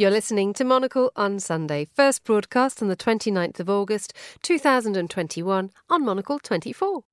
[0.00, 6.04] You're listening to Monocle on Sunday, first broadcast on the 29th of August 2021 on
[6.06, 7.04] Monocle 24.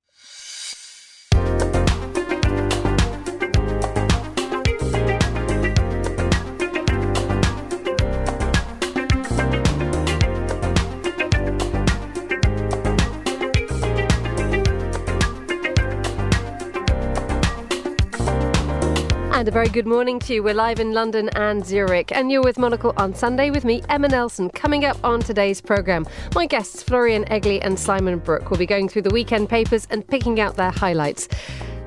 [19.38, 20.42] And a very good morning to you.
[20.42, 24.08] We're live in London and Zurich, and you're with Monocle on Sunday with me, Emma
[24.08, 24.50] Nelson.
[24.50, 28.88] Coming up on today's programme, my guests Florian Egli and Simon Brooke will be going
[28.88, 31.28] through the weekend papers and picking out their highlights.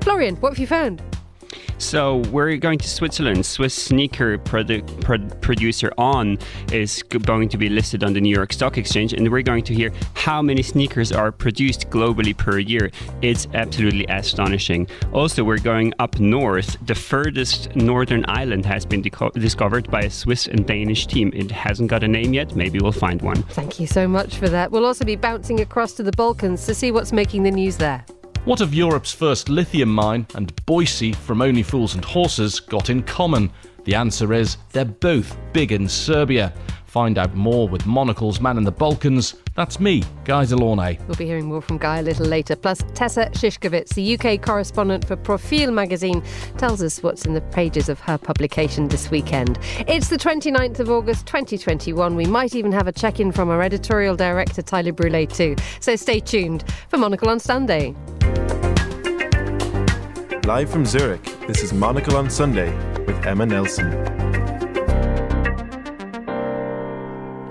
[0.00, 1.02] Florian, what have you found?
[1.78, 3.44] So we're going to Switzerland.
[3.44, 6.38] Swiss sneaker produ- pro- producer On
[6.72, 9.74] is going to be listed on the New York Stock Exchange, and we're going to
[9.74, 12.90] hear how many sneakers are produced globally per year.
[13.20, 14.86] It's absolutely astonishing.
[15.12, 16.76] Also, we're going up north.
[16.86, 21.32] The furthest northern island has been deco- discovered by a Swiss and Danish team.
[21.34, 22.54] It hasn't got a name yet.
[22.54, 23.42] Maybe we'll find one.
[23.42, 24.70] Thank you so much for that.
[24.70, 28.04] We'll also be bouncing across to the Balkans to see what's making the news there.
[28.44, 33.04] What have Europe's first lithium mine and Boycie from Only Fools and Horses got in
[33.04, 33.52] common?
[33.84, 36.52] The answer is they're both big in Serbia.
[36.92, 39.36] Find out more with Monocle's Man in the Balkans.
[39.54, 40.98] That's me, Guy De Launey.
[41.08, 42.54] We'll be hearing more from Guy a little later.
[42.54, 46.22] Plus, Tessa Szyszkowitz, the UK correspondent for Profil magazine,
[46.58, 49.58] tells us what's in the pages of her publication this weekend.
[49.88, 52.14] It's the 29th of August 2021.
[52.14, 55.56] We might even have a check in from our editorial director, Tyler Brûlé, too.
[55.80, 57.94] So stay tuned for Monocle on Sunday.
[60.44, 62.70] Live from Zurich, this is Monocle on Sunday
[63.06, 64.51] with Emma Nelson.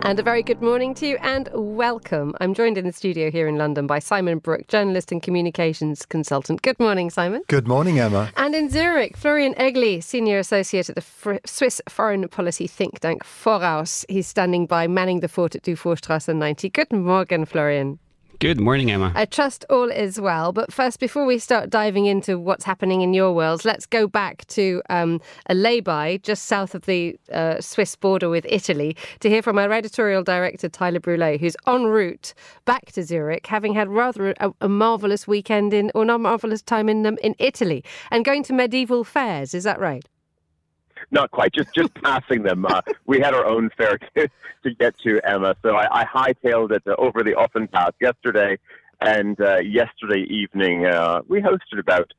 [0.03, 2.33] And a very good morning to you and welcome.
[2.41, 6.63] I'm joined in the studio here in London by Simon Brooke, journalist and communications consultant.
[6.63, 7.43] Good morning, Simon.
[7.47, 8.31] Good morning, Emma.
[8.35, 13.23] And in Zurich, Florian Egli, senior associate at the Fr- Swiss foreign policy think tank
[13.23, 14.03] Foraus.
[14.09, 16.69] He's standing by manning the fort at Dufourstrasse 90.
[16.69, 17.99] Good morning, Florian.
[18.41, 19.11] Good morning, Emma.
[19.13, 20.51] I trust all is well.
[20.51, 24.47] But first, before we start diving into what's happening in your world, let's go back
[24.47, 29.43] to um, a lay-by just south of the uh, Swiss border with Italy to hear
[29.43, 32.33] from our editorial director, Tyler Brûlé, who's en route
[32.65, 36.89] back to Zurich, having had rather a, a marvellous weekend in, or not marvellous time
[36.89, 39.53] in, um, in Italy, and going to medieval fairs.
[39.53, 40.09] Is that right?
[41.09, 42.65] Not quite, just just passing them.
[42.65, 44.29] Uh, we had our own fair to,
[44.63, 45.55] to get to, Emma.
[45.63, 48.57] So I, I hightailed it over the Ofen Pass yesterday,
[48.99, 52.11] and uh, yesterday evening uh, we hosted about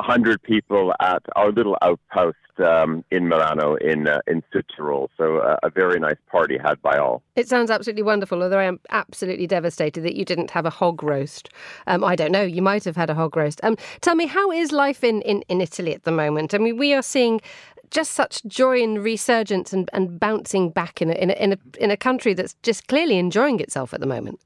[0.00, 5.08] hundred people at our little outpost um, in Merano in uh, in Südtirol.
[5.16, 7.22] So uh, a very nice party had by all.
[7.36, 8.42] It sounds absolutely wonderful.
[8.42, 11.50] Although I am absolutely devastated that you didn't have a hog roast.
[11.86, 12.42] Um, I don't know.
[12.42, 13.60] You might have had a hog roast.
[13.62, 16.54] Um, tell me, how is life in, in, in Italy at the moment?
[16.54, 17.40] I mean, we are seeing
[17.90, 21.58] just such joy and resurgence and, and bouncing back in a, in, a, in, a,
[21.78, 24.40] in a country that's just clearly enjoying itself at the moment.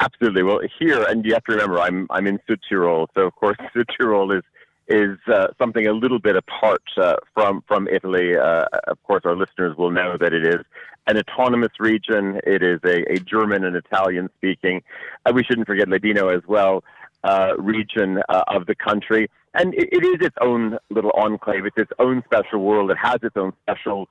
[0.00, 0.42] Absolutely.
[0.42, 4.36] Well, here, and you have to remember, I'm I'm in Südtirol, so of course Südtirol
[4.36, 4.42] is
[4.88, 8.36] is uh, something a little bit apart uh, from from Italy.
[8.36, 10.64] Uh, of course, our listeners will know that it is
[11.06, 12.40] an autonomous region.
[12.46, 14.82] It is a, a German and Italian speaking.
[15.24, 16.82] Uh, we shouldn't forget Ladino as well.
[17.24, 21.64] Uh, region uh, of the country, and it, it is its own little enclave.
[21.64, 22.90] It's its own special world.
[22.90, 24.08] It has its own special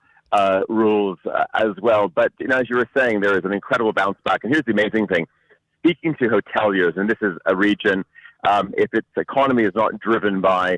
[0.67, 1.19] rules
[1.53, 2.07] as well.
[2.07, 4.39] But you know, as you were saying, there is an incredible bounce back.
[4.43, 5.27] And here's the amazing thing:
[5.83, 8.03] speaking to hoteliers, and this is a region
[8.47, 10.77] um, if its economy is not driven by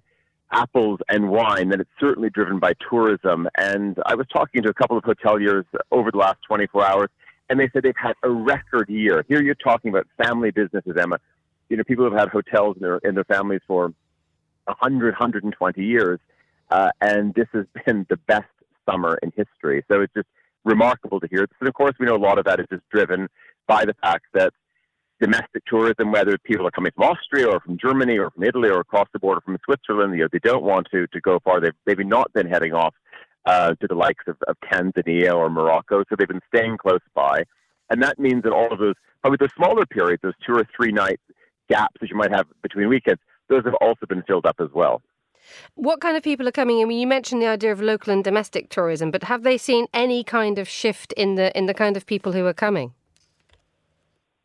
[0.52, 3.48] apples and wine, then it's certainly driven by tourism.
[3.58, 7.10] And I was talking to a couple of hoteliers over the last 24 hours,
[7.50, 9.26] and they said they've had a record year.
[9.28, 11.20] Here you're talking about family businesses, Emma.
[11.70, 13.94] You know, people have had hotels in their, in their families for
[14.66, 16.20] 100, 120 years,
[16.70, 18.46] uh, and this has been the best
[18.90, 19.84] summer in history.
[19.90, 20.28] So it's just
[20.64, 21.48] remarkable to hear.
[21.60, 23.28] And of course, we know a lot of that is just driven
[23.68, 24.54] by the fact that
[25.22, 28.82] domestic tourism, whether people are coming from Austria or from Germany or from Italy or
[28.82, 31.62] across the border from Switzerland, you know, they don't want to, to go far.
[31.62, 32.94] They've maybe not been heading off
[33.46, 37.44] uh, to the likes of, of Tanzania or Morocco, so they've been staying close by.
[37.90, 40.92] And that means that all of those, probably the smaller periods, those two or three
[40.92, 41.20] night
[41.70, 45.02] gaps that you might have between weekends, those have also been filled up as well.
[45.76, 46.82] What kind of people are coming?
[46.82, 49.88] I mean, you mentioned the idea of local and domestic tourism, but have they seen
[49.94, 52.94] any kind of shift in the in the kind of people who are coming?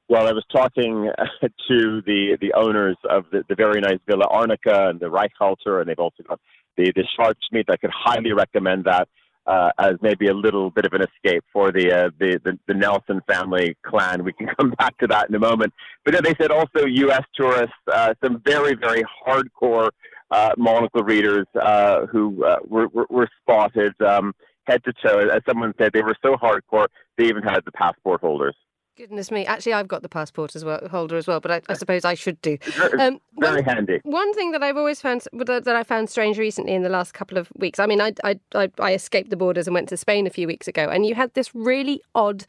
[0.08, 1.10] Well, I was talking
[1.68, 5.88] to the the owners of the, the very nice Villa Arnica and the Reichhalter, and
[5.88, 6.40] they've also got
[6.76, 7.70] the the Schwarzschmied.
[7.70, 9.08] I could highly recommend that
[9.46, 12.74] uh, as maybe a little bit of an escape for the, uh, the, the the
[12.74, 14.24] Nelson family clan.
[14.24, 15.72] We can come back to that in a moment.
[16.04, 17.24] But then they said also U.S.
[17.34, 19.90] tourists, uh, some very very hardcore
[20.30, 23.94] uh, monocle readers uh, who uh, were, were, were spotted.
[24.00, 24.34] Um,
[24.66, 25.28] head to toe.
[25.28, 26.86] As someone said, they were so hardcore
[27.18, 28.54] they even had the passport holders.
[29.00, 29.46] Goodness me!
[29.46, 32.12] Actually, I've got the passport as well, holder as well, but I, I suppose I
[32.12, 32.58] should do.
[32.98, 34.00] Um, very one, handy.
[34.02, 37.38] One thing that I've always found that I found strange recently in the last couple
[37.38, 37.78] of weeks.
[37.78, 40.46] I mean, I I I, I escaped the borders and went to Spain a few
[40.46, 42.44] weeks ago, and you had this really odd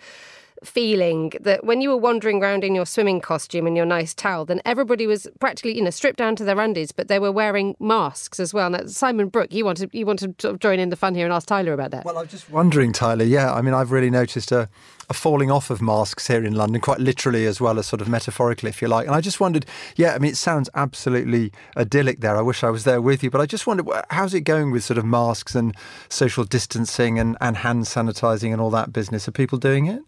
[0.64, 4.46] feeling that when you were wandering around in your swimming costume and your nice towel,
[4.46, 7.76] then everybody was practically, you know, stripped down to their undies, but they were wearing
[7.80, 8.70] masks as well.
[8.70, 11.48] Now, Simon Brooke, you wanted you wanted to join in the fun here and ask
[11.48, 12.06] Tyler about that.
[12.06, 13.26] Well, I was just wondering, Tyler.
[13.26, 14.70] Yeah, I mean, I've really noticed a,
[15.10, 18.08] a falling off of masks here in London, quite literally as well as sort of
[18.08, 19.08] metaphorically, if you like.
[19.08, 19.66] And I just wondered,
[19.96, 22.38] yeah, I mean, it sounds absolutely idyllic there.
[22.38, 24.84] I wish I was there with you, but I just wondered, how's it going with
[24.84, 25.76] sort of masks and
[26.08, 29.28] social distancing and, and hand sanitizing and all that business?
[29.28, 30.02] Are people doing it?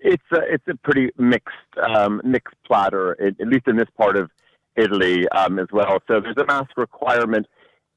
[0.00, 4.30] It's a, it's a pretty mixed um, mixed platter, at least in this part of
[4.76, 5.98] Italy um, as well.
[6.06, 7.46] So there's a mask requirement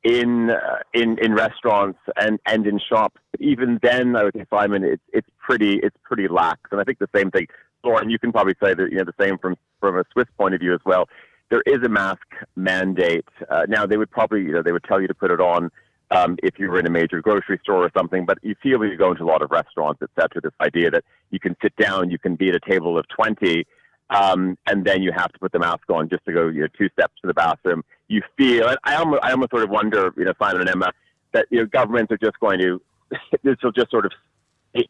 [0.03, 3.21] in uh, in in restaurants and and in shops.
[3.39, 6.59] Even then, I would say, Simon, it's it's pretty it's pretty lax.
[6.71, 7.48] And I think the same thing,
[7.83, 8.09] Lauren.
[8.09, 10.59] You can probably say that you know the same from from a Swiss point of
[10.59, 11.07] view as well.
[11.50, 12.25] There is a mask
[12.56, 13.86] mandate uh, now.
[13.86, 15.69] They would probably you know they would tell you to put it on
[16.11, 18.25] um, if you were in a major grocery store or something.
[18.25, 21.03] But you feel when you go into a lot of restaurants, etc., this idea that
[21.31, 23.65] you can sit down, you can be at a table of 20,
[24.09, 26.67] um, and then you have to put the mask on just to go you know,
[26.77, 27.83] two steps to the bathroom.
[28.09, 30.91] You feel, and I almost, I almost sort of wonder, you know, Simon and Emma,
[31.31, 32.81] that you know governments are just going to,
[33.43, 34.11] this will just sort of,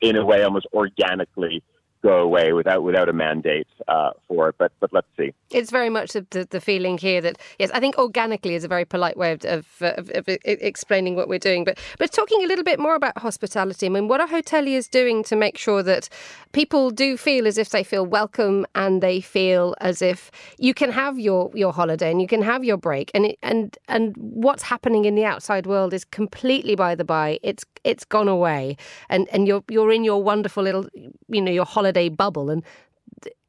[0.01, 1.63] in a way, almost organically
[2.01, 4.55] go away without without a mandate uh, for it.
[4.57, 5.33] But but let's see.
[5.51, 8.85] It's very much the, the, feeling here that yes, I think organically is a very
[8.85, 11.63] polite way of, of, of, of, explaining what we're doing.
[11.63, 13.85] But but talking a little bit more about hospitality.
[13.85, 16.09] I mean, what are hoteliers doing to make sure that
[16.51, 20.91] people do feel as if they feel welcome and they feel as if you can
[20.91, 24.63] have your your holiday and you can have your break and it, and and what's
[24.63, 27.39] happening in the outside world is completely by the by.
[27.43, 28.77] It's it's gone away
[29.09, 30.87] and and you're you're in your wonderful little
[31.27, 32.63] you know your holiday bubble and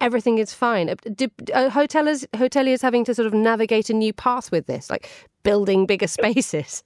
[0.00, 0.91] everything is fine.
[0.91, 4.91] Uh, do, are hoteliers hoteliers having to sort of navigate a new path with this,
[4.91, 5.09] like
[5.43, 6.85] building bigger spaces?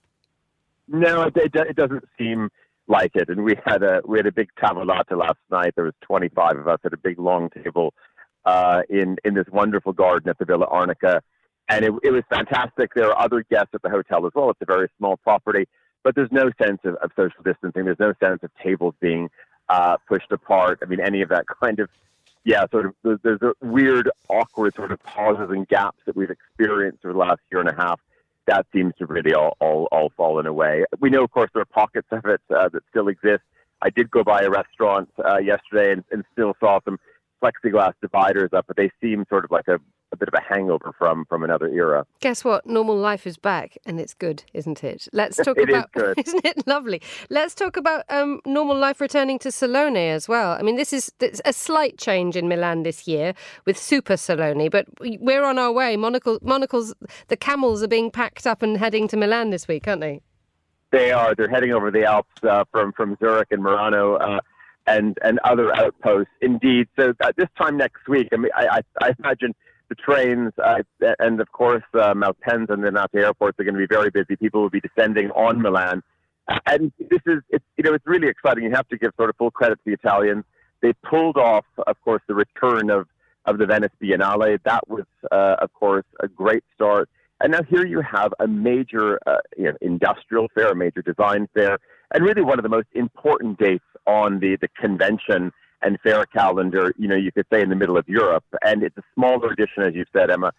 [0.89, 2.49] No, it, it doesn't seem
[2.89, 3.29] like it.
[3.29, 5.73] And we had a we had a big tavolata last night.
[5.75, 7.95] There was 25 of us at a big long table
[8.45, 11.23] uh, in in this wonderful garden at the Villa Arnica,
[11.69, 12.95] and it, it was fantastic.
[12.95, 14.51] There are other guests at the hotel as well.
[14.51, 15.67] It's a very small property,
[16.05, 17.85] but there's no sense of, of social distancing.
[17.85, 19.29] There's no sense of tables being
[19.69, 20.81] uh, pushed apart.
[20.83, 21.89] I mean, any of that kind of
[22.47, 27.05] yeah, sort of there's, a weird, awkward sort of pauses and gaps that we've experienced
[27.05, 28.01] over the last year and a half.
[28.47, 30.85] That seems to really all all, all fallen away.
[31.01, 33.43] We know, of course, there are pockets of it uh, that still exist.
[33.83, 36.99] I did go by a restaurant uh, yesterday and, and still saw some
[37.43, 39.81] plexiglass dividers up, but they seem sort of like a
[40.13, 42.07] a bit of a hangover from from another era.
[42.21, 42.67] Guess what?
[42.67, 45.09] Normal life is back, and it's good, isn't it?
[45.13, 45.91] Let's talk about.
[45.95, 47.03] Is isn't it lovely?
[47.31, 50.53] Let's talk about um, normal life returning to Salone as well.
[50.53, 51.13] I mean, this is
[51.45, 55.97] a slight change in Milan this year with Super Salone, but we're on our way.
[55.97, 56.95] Monocle, monocles,
[57.29, 60.21] the camels are being packed up and heading to Milan this week, aren't they?
[60.93, 61.35] They are.
[61.35, 64.21] They're heading over the Alps uh, from from Zurich and Merano.
[64.21, 64.41] Uh,
[64.89, 66.87] and, and other outposts, indeed.
[66.97, 68.67] So uh, this time next week, I mean, I,
[69.01, 69.53] I, I imagine
[69.89, 70.83] the trains, uh,
[71.19, 74.37] and of course, uh, Malpensa and the airports are going to be very busy.
[74.37, 76.03] People will be descending on Milan.
[76.49, 78.65] Uh, and this is, it's, you know, it's really exciting.
[78.65, 80.45] You have to give sort of full credit to the Italians.
[80.83, 83.07] They pulled off, of course, the return of,
[83.45, 84.59] of the Venice Biennale.
[84.65, 87.09] That was, uh, of course, a great start.
[87.41, 91.49] And now here you have a major uh, you know, industrial fair, a major design
[91.55, 91.79] fair,
[92.13, 95.53] and really one of the most important dates on the, the convention
[95.83, 98.45] and fair calendar, you know, you could say in the middle of Europe.
[98.63, 100.53] And it's a smaller edition, as you've said, Emma.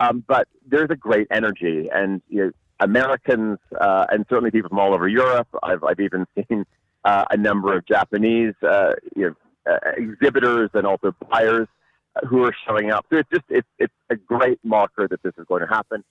[0.00, 1.88] Um, but there's a great energy.
[1.92, 6.26] And you know, Americans uh, and certainly people from all over Europe, I've, I've even
[6.48, 6.66] seen
[7.04, 9.28] uh, a number of Japanese uh, you
[9.66, 11.68] know, uh, exhibitors and also buyers
[12.16, 13.06] uh, who are showing up.
[13.10, 16.02] So it's just it's, it's a great marker that this is going to happen.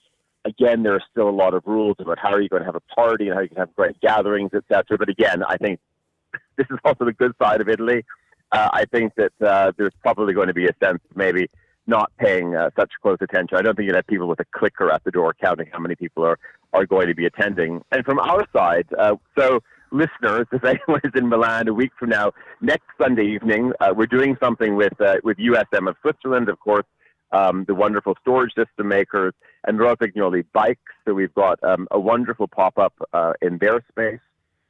[0.46, 2.76] Again, there are still a lot of rules about how are you going to have
[2.76, 4.98] a party and how you can have great gatherings, etc.
[4.98, 5.80] But again, I think
[6.58, 8.06] this is also the good side of Italy
[8.52, 11.50] uh, I think that uh, there's probably going to be a sense of maybe
[11.88, 13.58] not paying uh, such close attention.
[13.58, 15.96] I don't think you'd have people with a clicker at the door counting how many
[15.96, 16.38] people are,
[16.74, 17.82] are going to be attending.
[17.92, 22.10] And from our side, uh, so listeners, if anyone is in Milan a week from
[22.10, 22.32] now,
[22.62, 26.86] next Sunday evening, uh, we're doing something with, uh, with USM of Switzerland, of course,
[27.32, 29.34] um, the wonderful storage system makers,
[29.66, 30.82] and Rossignoli Bikes.
[31.06, 32.94] So we've got um, a wonderful pop up
[33.42, 34.20] in their space.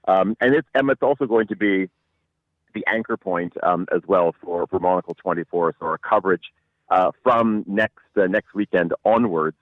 [0.08, 1.90] Um, and it's, Emma, it's also going to be
[2.74, 5.75] the anchor point um, as well for, for Monocle 24.
[5.80, 6.51] So our coverage
[6.90, 9.58] uh, from next uh, next weekend onwards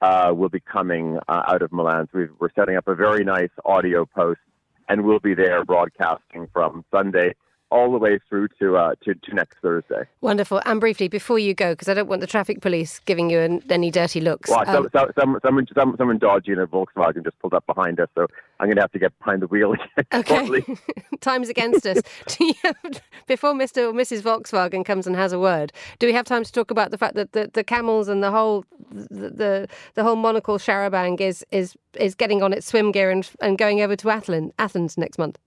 [0.00, 2.08] uh, will be coming uh, out of Milan.
[2.12, 4.40] So we are setting up a very nice audio post
[4.88, 7.34] and we'll be there broadcasting from Sunday
[7.74, 10.04] all the way through to uh, to, to next Thursday.
[10.20, 10.62] Wonderful.
[10.64, 13.62] And briefly, before you go, because I don't want the traffic police giving you an,
[13.68, 14.48] any dirty looks.
[14.48, 17.98] Well, um, some, some, someone, some, someone dodgy in a Volkswagen just pulled up behind
[17.98, 18.28] us, so
[18.60, 20.04] I'm going to have to get behind the wheel again.
[20.14, 20.76] Okay,
[21.20, 22.00] time's against us.
[22.28, 23.88] Do you have, before Mr.
[23.88, 24.22] or Mrs.
[24.22, 27.16] Volkswagen comes and has a word, do we have time to talk about the fact
[27.16, 31.74] that the, the camels and the whole the, the the whole monocle charabanc is is
[31.98, 35.38] is getting on its swim gear and and going over to Athens, Athens next month?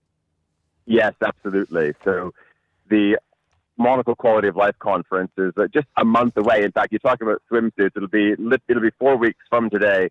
[0.88, 1.92] Yes, absolutely.
[2.02, 2.32] So
[2.88, 3.18] the
[3.76, 6.62] Monocle Quality of Life Conference is uh, just a month away.
[6.64, 7.92] In fact, you talk about swimsuits.
[7.94, 10.08] It'll be it'll be four weeks from today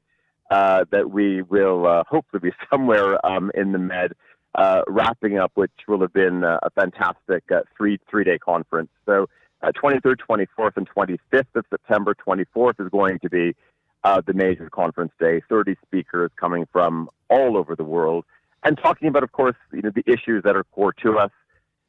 [0.52, 4.14] uh, that we will uh, hopefully be somewhere um, in the Med,
[4.54, 8.92] uh, wrapping up, which will have been uh, a fantastic uh, three three day conference.
[9.08, 9.28] So,
[9.64, 12.14] uh, 23rd, 24th, and 25th of September.
[12.16, 13.56] 24th is going to be
[14.04, 15.42] uh, the major conference day.
[15.50, 18.26] 30 speakers coming from all over the world
[18.64, 21.32] and talking about, of course, you know the issues that are core to us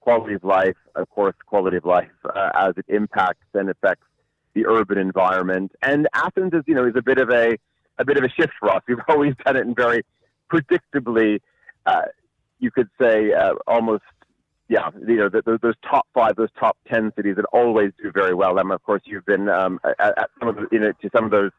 [0.00, 4.06] quality of life, of course, quality of life uh, as it impacts and affects
[4.54, 5.70] the urban environment.
[5.82, 7.58] And Athens is, you know, is a bit of a
[7.98, 8.82] a bit of a shift for us.
[8.88, 10.02] We've always done it in very
[10.50, 11.40] predictably,
[11.84, 12.02] uh,
[12.58, 14.04] you could say, uh, almost.
[14.70, 18.12] Yeah, you know, the, the, those top five, those top ten cities that always do
[18.12, 18.58] very well.
[18.58, 21.24] And of course, you've been um, at, at some of the, you know, to some
[21.24, 21.52] of those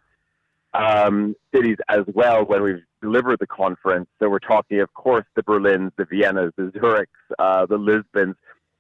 [0.74, 4.08] um, cities as well when we've delivered the conference.
[4.20, 7.08] So we're talking, of course, the Berlins, the Viennas, the Zurichs,
[7.38, 8.36] uh, the Lisbons,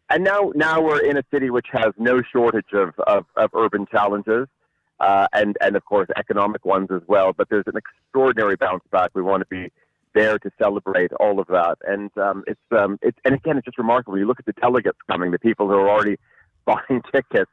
[0.09, 3.85] and now now we're in a city which has no shortage of of, of urban
[3.85, 4.47] challenges.
[4.99, 7.31] Uh, and and of course economic ones as well.
[7.31, 9.11] But there's an extraordinary bounce back.
[9.13, 9.71] We want to be
[10.13, 13.77] there to celebrate all of that, and um, it's um, it's and again it's just
[13.77, 14.17] remarkable.
[14.17, 16.17] You look at the delegates coming, the people who are already
[16.65, 17.49] buying tickets.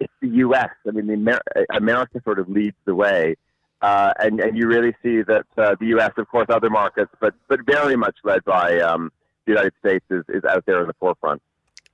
[0.00, 0.70] It's the U.S.
[0.86, 3.36] I mean, the Amer- America sort of leads the way,
[3.82, 6.12] uh, and and you really see that uh, the U.S.
[6.16, 9.12] of course other markets, but but very much led by um,
[9.44, 11.42] the United States is, is out there in the forefront.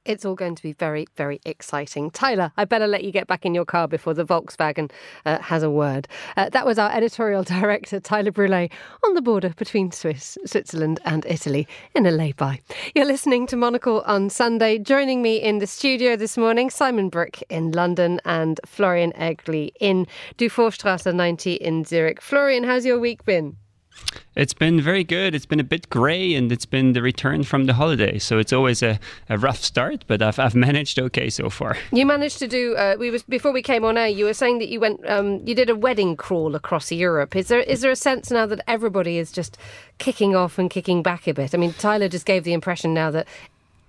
[0.04, 2.10] It's all going to be very, very exciting.
[2.10, 4.90] Tyler, I better let you get back in your car before the Volkswagen
[5.26, 6.08] uh, has a word.
[6.36, 8.70] Uh, that was our editorial director, Tyler Brûlé,
[9.04, 12.60] on the border between Swiss, Switzerland, and Italy in a lay-by.
[12.94, 14.78] You're listening to Monocle on Sunday.
[14.78, 20.06] Joining me in the studio this morning, Simon Brooke in London and Florian Egli in
[20.38, 22.22] Dufourstrasse 90 in Zurich.
[22.22, 23.56] Florian, how's your week been?
[24.34, 25.34] It's been very good.
[25.34, 28.18] It's been a bit grey and it's been the return from the holiday.
[28.18, 31.76] So it's always a, a rough start, but I've, I've managed okay so far.
[31.90, 32.76] You managed to do.
[32.76, 34.06] Uh, we was before we came on air.
[34.06, 35.06] You were saying that you went.
[35.08, 37.34] Um, you did a wedding crawl across Europe.
[37.34, 39.58] Is there is there a sense now that everybody is just
[39.98, 41.54] kicking off and kicking back a bit?
[41.54, 43.26] I mean, Tyler just gave the impression now that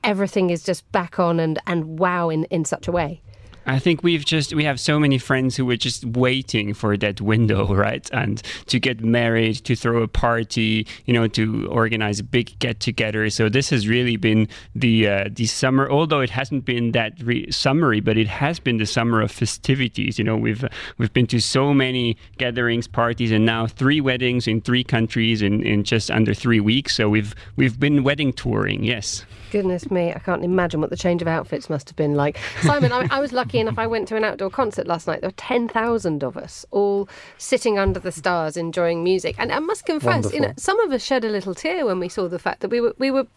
[0.03, 3.21] everything is just back on and and wow in in such a way.
[3.69, 7.21] I think we've just we have so many friends who were just waiting for that
[7.21, 8.09] window, right?
[8.11, 12.79] And to get married, to throw a party, you know, to organize a big get
[12.79, 13.29] together.
[13.29, 15.87] So this has really been the uh, the summer.
[15.89, 20.17] Although it hasn't been that re- summery, but it has been the summer of festivities.
[20.17, 20.65] You know, we've
[20.97, 25.61] we've been to so many gatherings, parties, and now three weddings in three countries in,
[25.63, 26.95] in just under three weeks.
[26.95, 28.83] So we've we've been wedding touring.
[28.83, 29.25] Yes.
[29.51, 32.37] Goodness me, I can't imagine what the change of outfits must have been like.
[32.61, 33.79] Simon, I, I was lucky enough.
[33.79, 35.21] I went to an outdoor concert last night.
[35.21, 39.35] There were ten thousand of us, all sitting under the stars, enjoying music.
[39.39, 42.09] And I must confess, you know, some of us shed a little tear when we
[42.09, 43.27] saw the fact that we were we were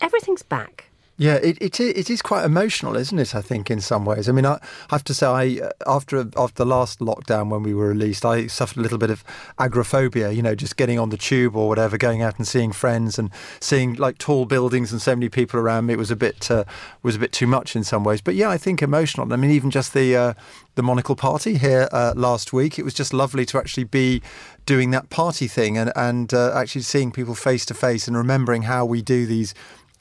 [0.00, 0.87] everything's back.
[1.20, 3.34] Yeah, it, it, it is quite emotional, isn't it?
[3.34, 4.28] I think in some ways.
[4.28, 4.60] I mean, I,
[4.90, 8.78] have to say, I, after after the last lockdown when we were released, I suffered
[8.78, 9.24] a little bit of
[9.58, 10.30] agoraphobia.
[10.30, 13.30] You know, just getting on the tube or whatever, going out and seeing friends and
[13.58, 15.94] seeing like tall buildings and so many people around me.
[15.94, 16.62] It was a bit uh,
[17.02, 18.20] was a bit too much in some ways.
[18.20, 19.32] But yeah, I think emotional.
[19.32, 20.34] I mean, even just the uh,
[20.76, 24.22] the Monocle party here uh, last week, it was just lovely to actually be
[24.66, 28.62] doing that party thing and and uh, actually seeing people face to face and remembering
[28.62, 29.52] how we do these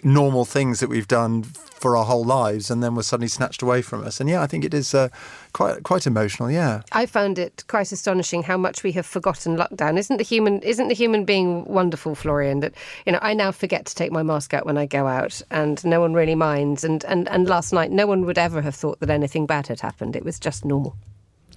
[0.04, 3.82] normal things that we've done for our whole lives and then were suddenly snatched away
[3.82, 4.20] from us.
[4.20, 5.10] And yeah, I think it is uh,
[5.54, 6.50] quite quite emotional.
[6.50, 6.82] Yeah.
[6.92, 9.98] I found it quite astonishing how much we have forgotten lockdown.
[9.98, 12.60] Isn't the human isn't the human being wonderful, Florian?
[12.62, 12.74] That
[13.06, 15.84] you know, I now forget to take my mask out when I go out, and
[15.86, 16.84] no one really minds.
[16.84, 19.82] And and and last night, no one would ever have thought that anything bad had
[19.82, 20.16] happened.
[20.16, 20.96] It was just normal.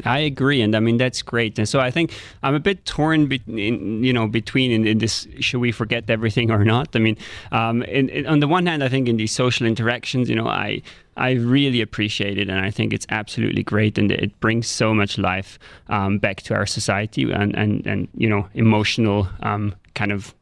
[0.05, 1.59] I agree, and I mean that's great.
[1.59, 4.99] And so I think I'm a bit torn, be- in, you know, between in, in
[4.99, 6.95] this should we forget everything or not?
[6.95, 7.17] I mean,
[7.53, 10.49] um, in, in, on the one hand, I think in these social interactions, you know,
[10.49, 10.83] I
[11.17, 15.19] I really appreciate it, and I think it's absolutely great, and it brings so much
[15.19, 20.35] life um, back to our society and and and you know emotional um, kind of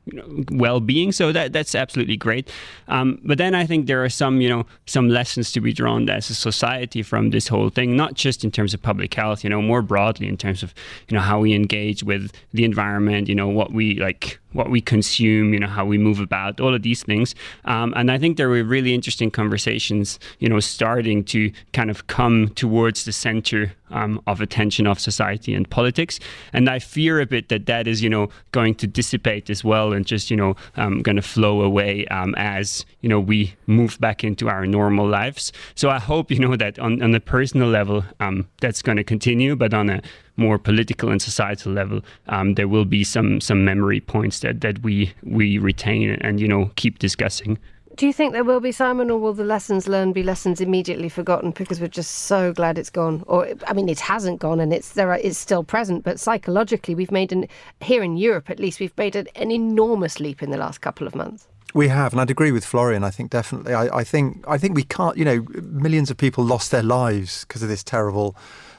[0.50, 1.12] well-being.
[1.12, 2.50] So that that's absolutely great.
[2.88, 6.08] Um, but then I think there are some you know some lessons to be drawn
[6.08, 9.50] as a society from this whole thing, not just in terms of public health, you
[9.50, 10.74] know, more broadly in terms of
[11.08, 14.80] you know how we engage with the environment, you know, what we like what we
[14.80, 17.34] consume, you know, how we move about, all of these things.
[17.66, 22.06] Um, and I think there were really interesting conversations, you know, starting to kind of
[22.06, 26.18] come towards the center um, of attention of society and politics.
[26.52, 29.92] And I fear a bit that that is, you know, going to dissipate as well
[29.98, 33.98] and just, you know, um, going to flow away um, as, you know, we move
[34.00, 35.52] back into our normal lives.
[35.74, 39.04] So I hope, you know, that on, on a personal level, um, that's going to
[39.04, 40.00] continue, but on a
[40.36, 44.82] more political and societal level, um, there will be some some memory points that that
[44.84, 47.58] we we retain and you know keep discussing.
[47.98, 51.08] Do you think there will be, Simon, or will the lessons learned be lessons immediately
[51.08, 53.24] forgotten because we're just so glad it's gone?
[53.26, 55.10] Or, I mean, it hasn't gone and it's there.
[55.10, 57.48] Are, it's still present, but psychologically, we've made an
[57.80, 61.08] here in Europe at least we've made an, an enormous leap in the last couple
[61.08, 61.48] of months.
[61.74, 63.02] We have, and I'd agree with Florian.
[63.02, 63.74] I think definitely.
[63.74, 65.16] I, I think I think we can't.
[65.16, 68.36] You know, millions of people lost their lives because of this terrible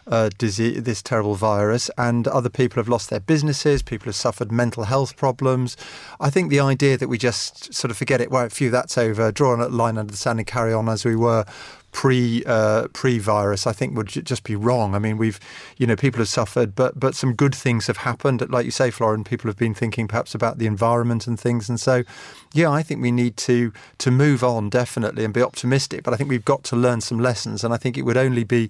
[0.09, 3.81] uh, disease, this terrible virus, and other people have lost their businesses.
[3.81, 5.77] People have suffered mental health problems.
[6.19, 9.31] I think the idea that we just sort of forget it, well, phew, that's over,
[9.31, 11.45] draw a line under the sand and carry on as we were
[11.91, 14.95] pre uh, pre virus, I think would just be wrong.
[14.95, 15.39] I mean, we've
[15.77, 18.47] you know people have suffered, but but some good things have happened.
[18.49, 21.79] Like you say, Florin, people have been thinking perhaps about the environment and things, and
[21.79, 22.03] so
[22.53, 26.03] yeah, I think we need to to move on definitely and be optimistic.
[26.03, 28.43] But I think we've got to learn some lessons, and I think it would only
[28.43, 28.69] be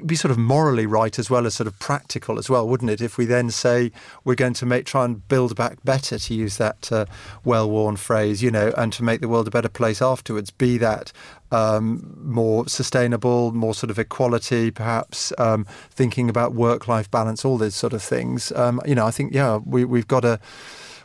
[0.00, 3.00] be sort of morally right as well as sort of practical as well, wouldn't it?
[3.00, 3.92] If we then say
[4.24, 7.06] we're going to make try and build back better, to use that uh,
[7.44, 11.12] well-worn phrase, you know, and to make the world a better place afterwards, be that
[11.50, 17.74] um, more sustainable, more sort of equality, perhaps um, thinking about work-life balance, all these
[17.74, 18.52] sort of things.
[18.52, 20.40] Um, you know, I think yeah, we, we've got to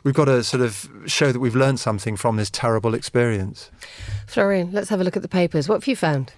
[0.04, 3.70] we've got to sort of show that we've learned something from this terrible experience.
[4.28, 5.68] Florian, let's have a look at the papers.
[5.68, 6.32] What have you found?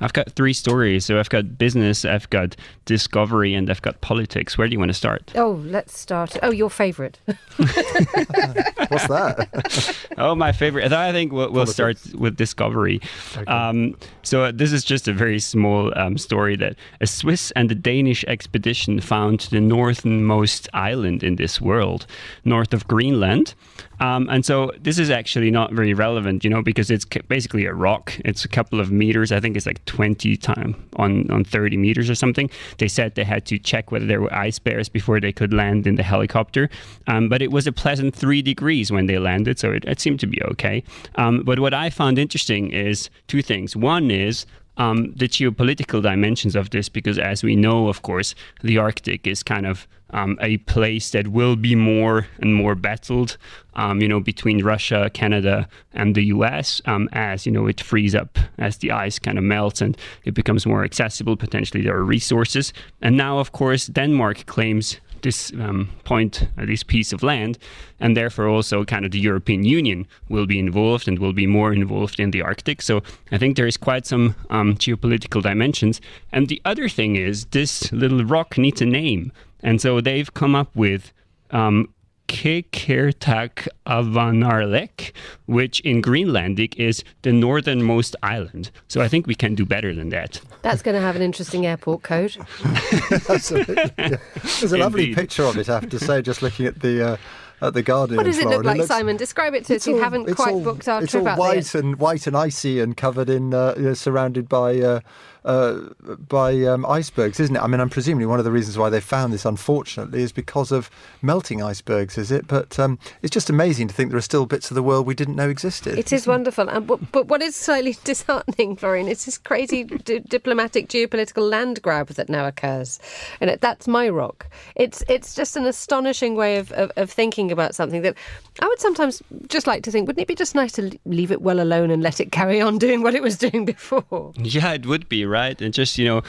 [0.00, 1.04] I've got three stories.
[1.04, 4.56] So I've got business, I've got discovery, and I've got politics.
[4.56, 5.32] Where do you want to start?
[5.34, 6.36] Oh, let's start.
[6.42, 7.18] Oh, your favourite.
[7.26, 9.96] What's that?
[10.18, 10.92] oh, my favorite.
[10.92, 13.00] I think we'll, we'll start with discovery.
[13.36, 13.50] Okay.
[13.50, 17.70] Um, so uh, this is just a very small um, story that a Swiss and
[17.70, 22.06] a Danish expedition found the northernmost island in this world,
[22.44, 23.54] north of Greenland.
[24.00, 27.74] Um, and so this is actually not very relevant, you know, because it's basically a
[27.74, 28.18] rock.
[28.24, 29.32] It's a couple of meters.
[29.32, 32.50] I think it's like 20 time on, on 30 meters or something.
[32.78, 35.86] They said they had to check whether there were ice bears before they could land
[35.86, 36.70] in the helicopter.
[37.06, 40.20] Um, but it was a pleasant three degrees when they landed, so it, it seemed
[40.20, 40.82] to be okay.
[41.16, 43.76] Um, but what I found interesting is two things.
[43.76, 44.46] One is
[44.78, 49.42] um, the geopolitical dimensions of this, because as we know, of course, the Arctic is
[49.42, 53.36] kind of um, a place that will be more and more battled,
[53.74, 56.80] um, you know, between Russia, Canada, and the U.S.
[56.86, 60.32] Um, as you know it frees up, as the ice kind of melts and it
[60.34, 61.36] becomes more accessible.
[61.36, 66.82] Potentially, there are resources, and now, of course, Denmark claims this um, point, uh, this
[66.82, 67.58] piece of land,
[68.00, 71.72] and therefore also kind of the European Union will be involved and will be more
[71.72, 72.82] involved in the Arctic.
[72.82, 73.02] So
[73.32, 76.00] I think there is quite some um, geopolitical dimensions.
[76.32, 79.32] And the other thing is this little rock needs a name.
[79.62, 81.12] And so they've come up with
[81.50, 81.92] um,
[82.28, 85.12] Qeqertaq Avanarlek,
[85.46, 88.70] which in Greenlandic is the northernmost island.
[88.86, 90.40] So I think we can do better than that.
[90.62, 92.36] That's going to have an interesting airport code.
[93.28, 93.74] Absolutely.
[93.98, 94.16] Yeah.
[94.42, 94.78] There's a Indeed.
[94.78, 97.12] lovely picture of it, I have to say, just looking at the.
[97.12, 97.16] Uh,
[97.60, 98.18] at the Guardian.
[98.18, 99.16] What does it look like, it looks, Simon?
[99.16, 99.86] Describe it to us.
[99.86, 101.82] You haven't quite all, booked our it's trip all out white there.
[101.82, 105.00] and white and icy and covered in, uh, you know, surrounded by uh,
[105.44, 105.80] uh,
[106.28, 107.62] by um, icebergs, isn't it?
[107.62, 110.72] I mean, I'm presumably one of the reasons why they found this, unfortunately, is because
[110.72, 110.90] of
[111.22, 112.46] melting icebergs, is it?
[112.46, 115.14] But um, it's just amazing to think there are still bits of the world we
[115.14, 115.98] didn't know existed.
[115.98, 116.68] It is wonderful.
[116.68, 121.82] And, but, but what is slightly disheartening, Florian, is this crazy d- diplomatic geopolitical land
[121.82, 122.98] grab that now occurs.
[123.40, 124.46] And that's my rock.
[124.76, 128.16] It's, it's just an astonishing way of, of, of thinking about something that
[128.60, 131.42] I would sometimes just like to think, wouldn't it be just nice to leave it
[131.42, 134.32] well alone and let it carry on doing what it was doing before?
[134.36, 135.60] Yeah, it would be, right?
[135.60, 136.22] And just, you know,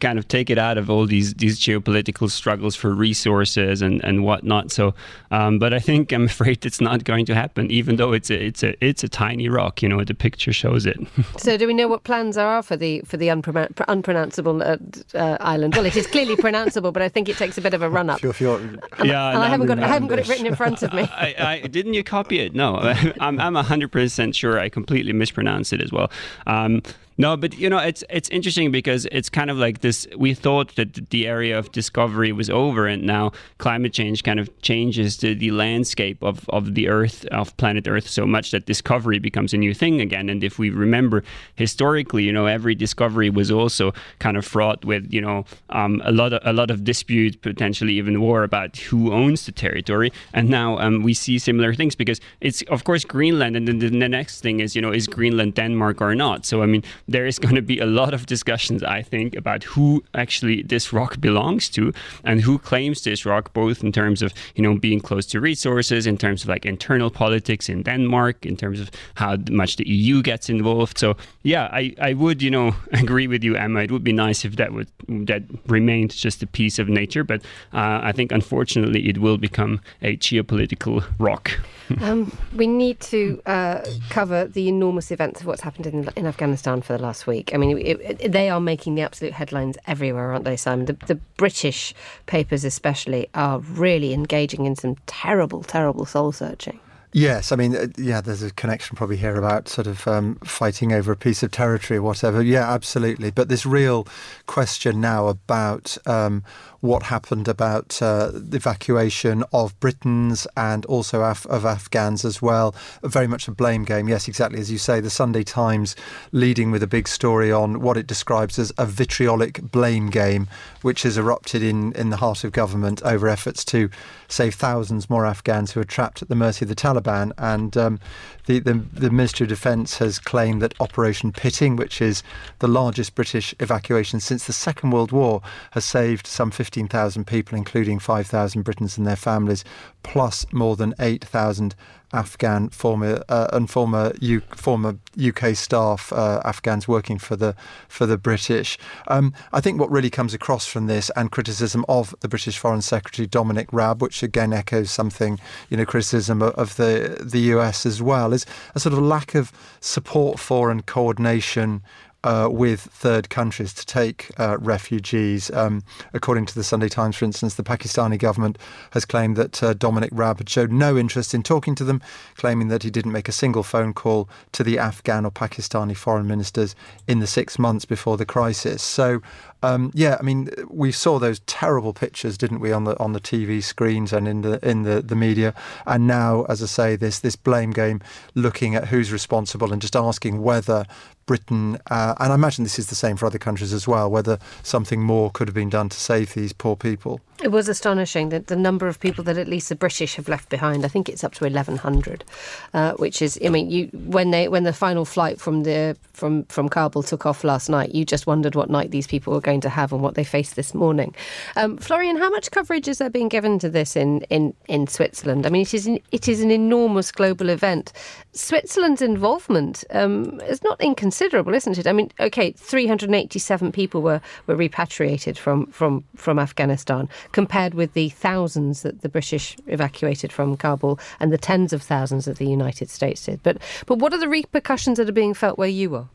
[0.00, 4.24] kind of take it out of all these, these geopolitical struggles for resources and, and
[4.24, 4.72] whatnot.
[4.72, 4.94] So,
[5.30, 8.46] um, but I think I'm afraid it's not going to happen, even though it's a,
[8.46, 10.98] it's a, it's a tiny rock, you know, the picture shows it.
[11.38, 14.76] so do we know what plans are for the, for the unpron- unpronounceable uh,
[15.14, 15.74] uh, island?
[15.74, 18.10] Well, it is clearly pronounceable, but I think it takes a bit of a run
[18.10, 18.20] up.
[18.20, 18.60] Sure, sure.
[19.04, 21.02] yeah, and I haven't got, I haven't got it written in front of me.
[21.12, 22.54] I, I, didn't you copy it?
[22.54, 22.76] No,
[23.20, 26.10] I'm I'm hundred percent sure I completely mispronounced it as well.
[26.46, 26.82] Um,
[27.18, 30.06] No, but you know, it's it's interesting because it's kind of like this.
[30.16, 34.50] We thought that the area of discovery was over, and now climate change kind of
[34.60, 39.18] changes the, the landscape of, of the Earth, of planet Earth, so much that discovery
[39.18, 40.28] becomes a new thing again.
[40.28, 41.24] And if we remember
[41.54, 46.12] historically, you know, every discovery was also kind of fraught with you know um, a
[46.12, 50.12] lot of a lot of dispute, potentially even war about who owns the territory.
[50.34, 54.08] And now um, we see similar things because it's of course Greenland, and then the
[54.08, 56.44] next thing is you know is Greenland Denmark or not?
[56.44, 59.64] So I mean there is going to be a lot of discussions, I think, about
[59.64, 61.92] who actually this rock belongs to
[62.24, 66.06] and who claims this rock, both in terms of you know being close to resources,
[66.06, 70.22] in terms of like internal politics in Denmark, in terms of how much the EU
[70.22, 70.98] gets involved.
[70.98, 73.80] So yeah, I, I would you know agree with you, Emma.
[73.80, 77.42] It would be nice if that would that remained just a piece of nature, but
[77.72, 81.52] uh, I think unfortunately it will become a geopolitical rock.
[82.00, 86.82] um, we need to uh, cover the enormous events of what's happened in, in Afghanistan
[86.82, 87.54] for the last week.
[87.54, 90.86] I mean, it, it, they are making the absolute headlines everywhere, aren't they, Simon?
[90.86, 91.92] The, the, British
[92.24, 96.80] papers, especially, are really engaging in some terrible, terrible soul searching.
[97.12, 100.92] Yes, I mean, uh, yeah, there's a connection probably here about sort of um, fighting
[100.92, 102.42] over a piece of territory or whatever.
[102.42, 103.30] Yeah, absolutely.
[103.30, 104.06] But this real
[104.46, 106.44] question now about um,
[106.80, 112.74] what happened about uh, the evacuation of Britons and also Af- of Afghans as well.
[113.02, 114.08] Very much a blame game.
[114.08, 115.00] Yes, exactly as you say.
[115.00, 115.96] The Sunday Times
[116.32, 120.48] leading with a big story on what it describes as a vitriolic blame game,
[120.82, 123.88] which has erupted in, in the heart of government over efforts to
[124.28, 127.32] save thousands more Afghans who are trapped at the mercy of the Taliban.
[127.38, 128.00] And um,
[128.46, 132.22] the, the, the Ministry of Defence has claimed that Operation Pitting, which is
[132.58, 138.00] the largest British evacuation since the Second World War, has saved some 15,000 people, including
[138.00, 139.64] 5,000 Britons and their families,
[140.02, 141.76] plus more than 8,000
[142.12, 147.54] Afghan former uh, and former U- former UK staff, uh, Afghans working for the
[147.88, 148.78] for the British.
[149.08, 152.82] Um, I think what really comes across from this and criticism of the British Foreign
[152.82, 157.84] Secretary Dominic Raab, which again echoes something you know criticism of, of the the US
[157.84, 161.82] as well, is a sort of lack of support for and coordination
[162.26, 165.48] uh, with third countries to take uh, refugees.
[165.52, 168.58] Um, according to the Sunday Times, for instance, the Pakistani government
[168.90, 172.02] has claimed that uh, Dominic Raab had showed no interest in talking to them,
[172.34, 176.26] claiming that he didn't make a single phone call to the Afghan or Pakistani foreign
[176.26, 176.74] ministers
[177.06, 178.82] in the six months before the crisis.
[178.82, 179.22] So
[179.62, 183.20] um, yeah, I mean, we saw those terrible pictures, didn't we, on the on the
[183.20, 185.54] TV screens and in the in the, the media.
[185.86, 188.00] And now, as I say, this this blame game,
[188.34, 190.84] looking at who's responsible and just asking whether
[191.26, 194.38] Britain, uh, and I imagine this is the same for other countries as well, whether
[194.62, 197.20] something more could have been done to save these poor people.
[197.42, 200.48] It was astonishing that the number of people that at least the British have left
[200.48, 200.84] behind.
[200.84, 202.24] I think it's up to 1,100,
[202.72, 206.44] uh, which is, I mean, you when they when the final flight from the from
[206.44, 209.62] from Kabul took off last night, you just wondered what night these people were going
[209.62, 211.14] to have and what they faced this morning.
[211.54, 215.46] Um, Florian, how much coverage is there being given to this in in in Switzerland?
[215.46, 217.92] I mean, it is an, it is an enormous global event.
[218.32, 221.86] Switzerland's involvement um, is not inconsiderable, isn't it?
[221.86, 228.08] I mean, okay, 387 people were were repatriated from from from Afghanistan compared with the
[228.10, 232.90] thousands that the British evacuated from Kabul and the tens of thousands that the United
[232.90, 233.42] States did.
[233.44, 236.08] But but what are the repercussions that are being felt where you are?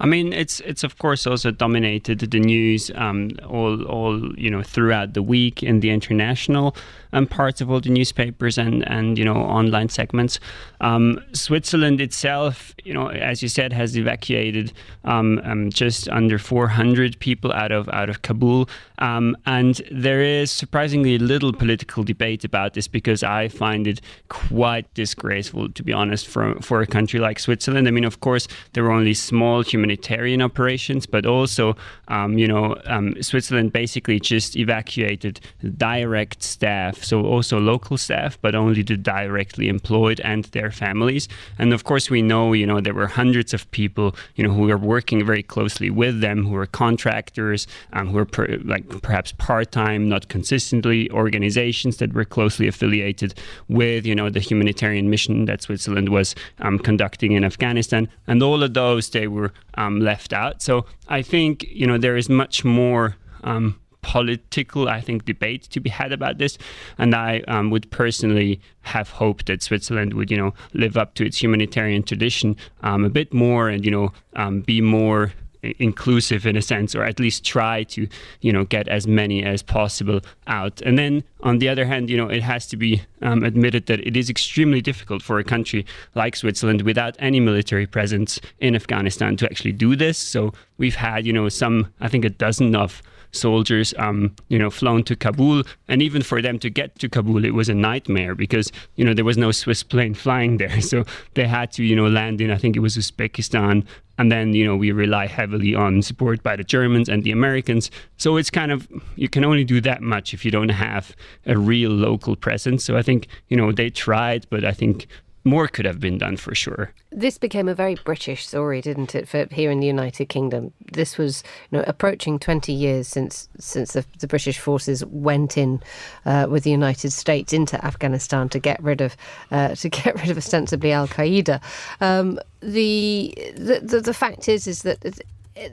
[0.00, 4.62] I mean, it's it's of course also dominated the news um, all all you know
[4.62, 6.76] throughout the week in the international
[7.12, 10.38] um, parts of all the newspapers and and you know online segments.
[10.80, 14.72] Um, Switzerland itself, you know, as you said, has evacuated
[15.04, 21.18] um, um, just under 400 people out of out of Kabul, and there is surprisingly
[21.18, 26.60] little political debate about this because I find it quite disgraceful, to be honest, for
[26.60, 27.88] for a country like Switzerland.
[27.88, 31.76] I mean, of course, there were only small humanitarian operations, but also,
[32.10, 32.76] you know,
[33.20, 35.40] Switzerland basically just evacuated
[35.76, 41.28] direct staff, so also local staff, but only the directly employed and their families.
[41.58, 44.66] And of course, we know, you know, there were hundreds of people, you know, who
[44.66, 49.32] were working very closely with them, who were contractors, um, who were per, like perhaps
[49.32, 53.34] part-time, not consistently, organizations that were closely affiliated
[53.68, 58.62] with, you know, the humanitarian mission that Switzerland was um, conducting in Afghanistan, and all
[58.62, 60.62] of those they were um, left out.
[60.62, 63.16] So I think you know there is much more.
[63.44, 66.58] Um, political, I think, debate to be had about this,
[66.96, 71.26] and I um, would personally have hoped that Switzerland would, you know, live up to
[71.26, 75.32] its humanitarian tradition um, a bit more, and you know, um, be more
[75.78, 78.06] inclusive in a sense, or at least try to,
[78.40, 80.80] you know, get as many as possible out.
[80.82, 84.00] And then on the other hand, you know, it has to be um, admitted that
[84.06, 89.36] it is extremely difficult for a country like Switzerland without any military presence in Afghanistan
[89.38, 90.18] to actually do this.
[90.18, 94.70] So we've had, you know, some, I think, a dozen of soldiers, um, you know,
[94.70, 98.34] flown to Kabul, and even for them to get to Kabul, it was a nightmare
[98.34, 101.96] because you know there was no Swiss plane flying there, so they had to, you
[101.96, 103.84] know, land in I think it was Uzbekistan,
[104.18, 107.90] and then you know we rely heavily on support by the Germans and the Americans.
[108.16, 111.14] So it's kind of you can only do that much if you don't have
[111.46, 112.84] a real local presence.
[112.84, 115.06] So I think you know they tried, but I think
[115.46, 116.92] more could have been done for sure.
[117.12, 120.72] This became a very British story, didn't it, for here in the United Kingdom?
[120.92, 125.80] This was, you know, approaching 20 years since since the, the British forces went in
[126.26, 129.16] uh, with the United States into Afghanistan to get rid of
[129.52, 131.62] uh, to get rid of ostensibly Al Qaeda.
[132.00, 135.00] Um, the, the the the fact is is that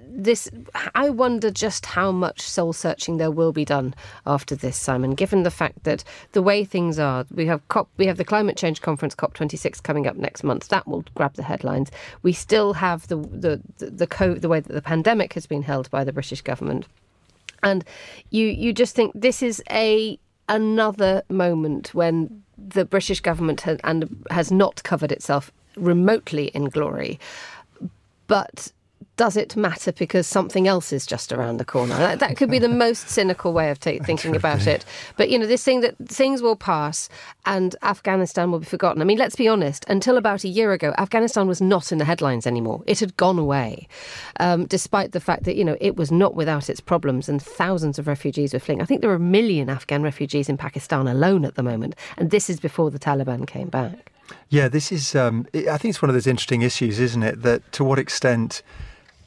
[0.08, 0.50] this
[0.96, 3.94] I wonder just how much soul searching there will be done
[4.26, 5.12] after this, Simon.
[5.12, 8.58] Given the fact that the way things are, we have COP, we have the climate
[8.58, 10.70] change conference COP26 coming up next month.
[10.70, 11.92] That will grab the headlines.
[12.22, 15.90] We still have the the the, co- the way that the pandemic has been held
[15.92, 16.88] by the British government,
[17.62, 17.84] and
[18.30, 20.18] you you just think this is a
[20.50, 27.20] another moment when the British government has, and has not covered itself remotely in glory,
[28.28, 28.72] but
[29.16, 31.96] does it matter because something else is just around the corner?
[31.96, 34.86] That, that could be the most cynical way of t- thinking about it.
[35.18, 37.10] But you know, this thing that things will pass
[37.46, 39.02] and Afghanistan will be forgotten.
[39.02, 39.86] I mean, let's be honest.
[39.88, 42.84] Until about a year ago, Afghanistan was not in the headlines anymore.
[42.88, 43.88] It had gone away,
[44.40, 48.00] um, despite the fact that you know it was not without its problems and thousands
[48.00, 48.82] of refugees were fleeing.
[48.82, 52.32] I think there are a million Afghan refugees in Pakistan alone at the moment, and
[52.32, 54.12] this is before the Taliban came back.
[54.50, 55.16] Yeah, this is.
[55.16, 57.44] Um, I think it's one of those interesting issues, isn't it?
[57.44, 58.64] That to what extent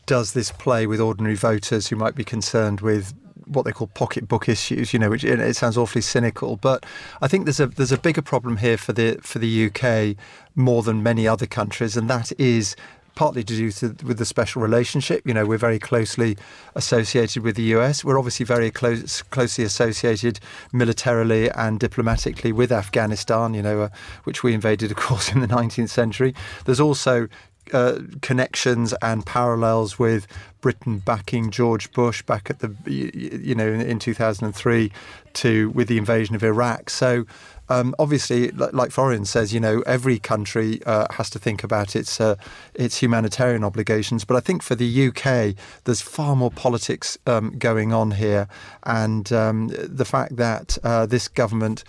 [0.06, 3.12] does this play with ordinary voters who might be concerned with
[3.46, 6.84] what they call pocketbook issues, you know, which it sounds awfully cynical, but
[7.20, 10.16] I think there's a there's a bigger problem here for the for the UK
[10.54, 12.74] more than many other countries, and that is
[13.14, 15.26] partly to do to, with the special relationship.
[15.26, 16.36] You know, we're very closely
[16.74, 18.04] associated with the US.
[18.04, 20.38] We're obviously very close, closely associated
[20.72, 23.88] militarily and diplomatically with Afghanistan, you know, uh,
[24.24, 26.34] which we invaded, of course, in the 19th century.
[26.64, 27.28] There's also
[27.72, 30.26] uh, connections and parallels with
[30.60, 34.90] Britain backing George Bush back at the you know in, 2003
[35.34, 36.90] to with the invasion of Iraq.
[36.90, 37.24] So
[37.68, 42.20] um, obviously, like Florian says, you know every country uh, has to think about its
[42.20, 42.36] uh,
[42.74, 44.24] its humanitarian obligations.
[44.24, 48.48] But I think for the UK, there's far more politics um, going on here,
[48.84, 51.84] and um, the fact that uh, this government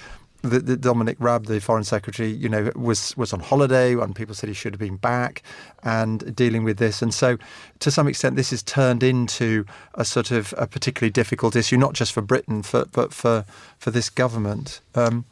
[0.50, 4.50] the Dominic Raab, the foreign secretary, you know, was was on holiday, and people said
[4.50, 5.44] he should have been back
[5.84, 7.02] and dealing with this.
[7.02, 7.38] And so,
[7.80, 11.94] to some extent, this has turned into a sort of a particularly difficult issue, not
[11.94, 13.46] just for Britain, for, but for
[13.78, 14.82] for this government.
[14.96, 15.26] Um,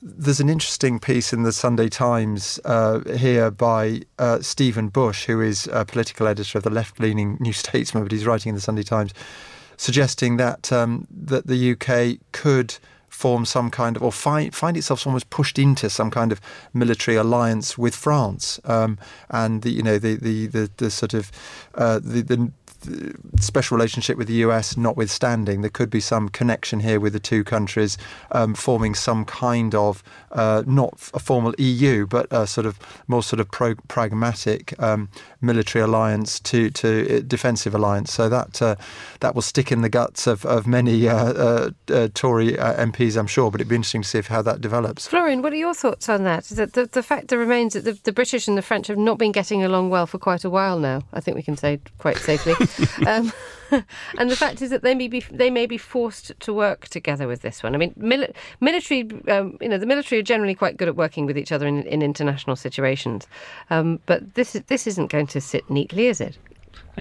[0.00, 5.40] there's an interesting piece in the Sunday Times uh, here by uh, Stephen Bush, who
[5.40, 8.84] is a political editor of the left-leaning New Statesman, but he's writing in the Sunday
[8.84, 9.12] Times,
[9.76, 12.76] suggesting that um, that the UK could
[13.18, 16.40] form some kind of, or find find itself almost pushed into some kind of
[16.72, 18.96] military alliance with France, um,
[19.28, 21.32] and the you know the the the, the sort of
[21.74, 22.52] uh, the, the
[23.40, 27.44] special relationship with the US notwithstanding, there could be some connection here with the two
[27.44, 27.98] countries
[28.32, 33.22] um, forming some kind of uh, not a formal EU, but a sort of more
[33.22, 35.08] sort of pro- pragmatic um,
[35.40, 38.12] military alliance to to uh, defensive alliance.
[38.12, 38.76] So that uh,
[39.20, 43.26] that will stick in the guts of of many uh, uh, uh Tory MPs, I'm
[43.26, 43.50] sure.
[43.50, 45.06] But it'd be interesting to see if how that develops.
[45.06, 46.44] Florian, what are your thoughts on that?
[46.44, 49.18] The, the, the fact that remains that the, the British and the French have not
[49.18, 51.02] been getting along well for quite a while now.
[51.12, 52.54] I think we can say quite safely.
[53.06, 53.32] um,
[54.18, 57.28] and the fact is that they may be they may be forced to work together
[57.28, 57.74] with this one.
[57.74, 61.26] I mean, mili- military, um, you know, the military are generally quite good at working
[61.26, 63.26] with each other in, in international situations,
[63.70, 66.38] um, but this this isn't going to sit neatly, is it?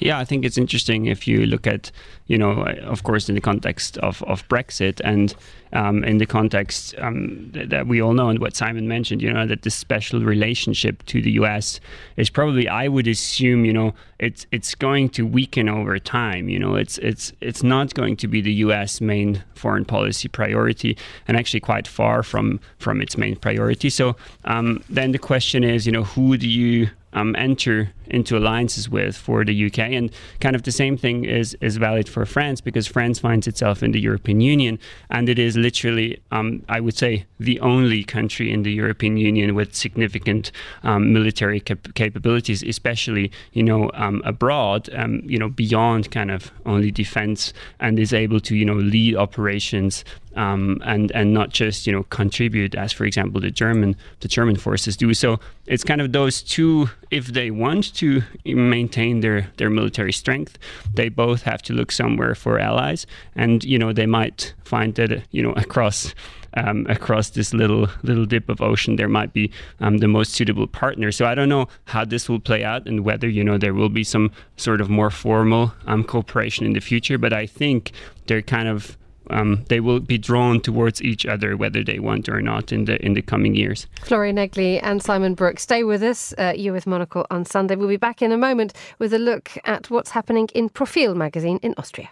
[0.01, 1.91] Yeah, I think it's interesting if you look at,
[2.27, 5.33] you know, of course, in the context of, of Brexit and
[5.73, 9.31] um, in the context um, that, that, we all know and what Simon mentioned, you
[9.31, 11.79] know, that this special relationship to the US
[12.15, 16.49] is probably, I would assume, you know, it's it's going to weaken over time.
[16.49, 20.97] You know, it's it's it's not going to be the US main foreign policy priority,
[21.27, 23.89] and actually quite far from from its main priority.
[23.89, 28.89] So um, then the question is, you know, who do you um, enter into alliances
[28.89, 29.79] with for the UK.
[29.79, 33.83] And kind of the same thing is, is valid for France because France finds itself
[33.83, 34.79] in the European Union.
[35.09, 39.55] And it is literally, um, I would say, the only country in the European Union
[39.55, 40.51] with significant
[40.83, 46.51] um, military cap- capabilities, especially, you know, um, abroad, um, you know, beyond kind of
[46.65, 50.03] only defense and is able to, you know, lead operations
[50.37, 54.55] um, and and not just you know contribute as for example the German the German
[54.55, 55.13] forces do.
[55.13, 56.89] So it's kind of those two.
[57.09, 60.57] If they want to maintain their their military strength,
[60.93, 63.05] they both have to look somewhere for allies,
[63.35, 66.13] and you know they might find that you know across.
[66.53, 70.65] Um, across this little little dip of ocean, there might be um, the most suitable
[70.65, 71.11] partner.
[71.11, 73.89] So I don't know how this will play out and whether you know there will
[73.89, 77.19] be some sort of more formal um, cooperation in the future.
[77.19, 77.91] But I think
[78.25, 78.97] they're kind of
[79.29, 83.03] um, they will be drawn towards each other whether they want or not in the
[83.05, 83.87] in the coming years.
[84.03, 86.33] Florian Egli and Simon Brooke, stay with us.
[86.37, 87.75] Uh, you with Monocle on Sunday.
[87.75, 91.59] We'll be back in a moment with a look at what's happening in Profil magazine
[91.61, 92.09] in Austria.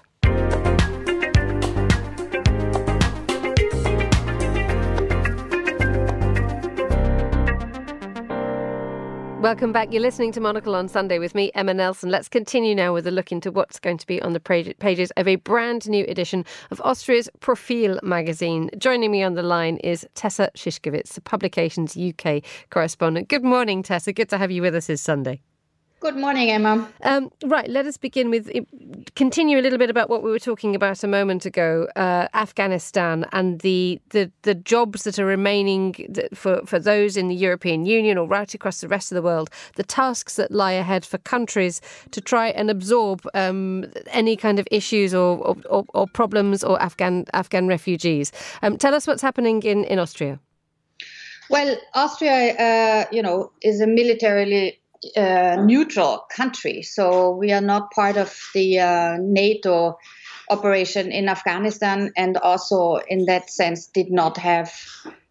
[9.45, 9.93] Welcome back.
[9.93, 12.09] You're listening to Monocle on Sunday with me, Emma Nelson.
[12.09, 15.27] Let's continue now with a look into what's going to be on the pages of
[15.27, 18.71] a brand new edition of Austria's Profil magazine.
[18.75, 23.29] Joining me on the line is Tessa Szyszkowitz, the Publications UK correspondent.
[23.29, 24.13] Good morning, Tessa.
[24.13, 25.41] Good to have you with us this Sunday.
[26.05, 26.87] Good morning, Emma.
[27.01, 28.47] Um, right, let us begin with
[29.15, 33.25] continue a little bit about what we were talking about a moment ago, uh, Afghanistan
[33.31, 35.95] and the, the the jobs that are remaining
[36.35, 39.49] for for those in the European Union or right across the rest of the world,
[39.77, 44.67] the tasks that lie ahead for countries to try and absorb um, any kind of
[44.69, 48.31] issues or or, or, problems or Afghan Afghan refugees.
[48.61, 50.39] Um, tell us what's happening in in Austria.
[51.49, 54.79] Well, Austria, uh, you know, is a militarily
[55.15, 56.81] uh, neutral country.
[56.81, 59.97] So we are not part of the uh, NATO
[60.49, 64.73] operation in Afghanistan, and also in that sense did not have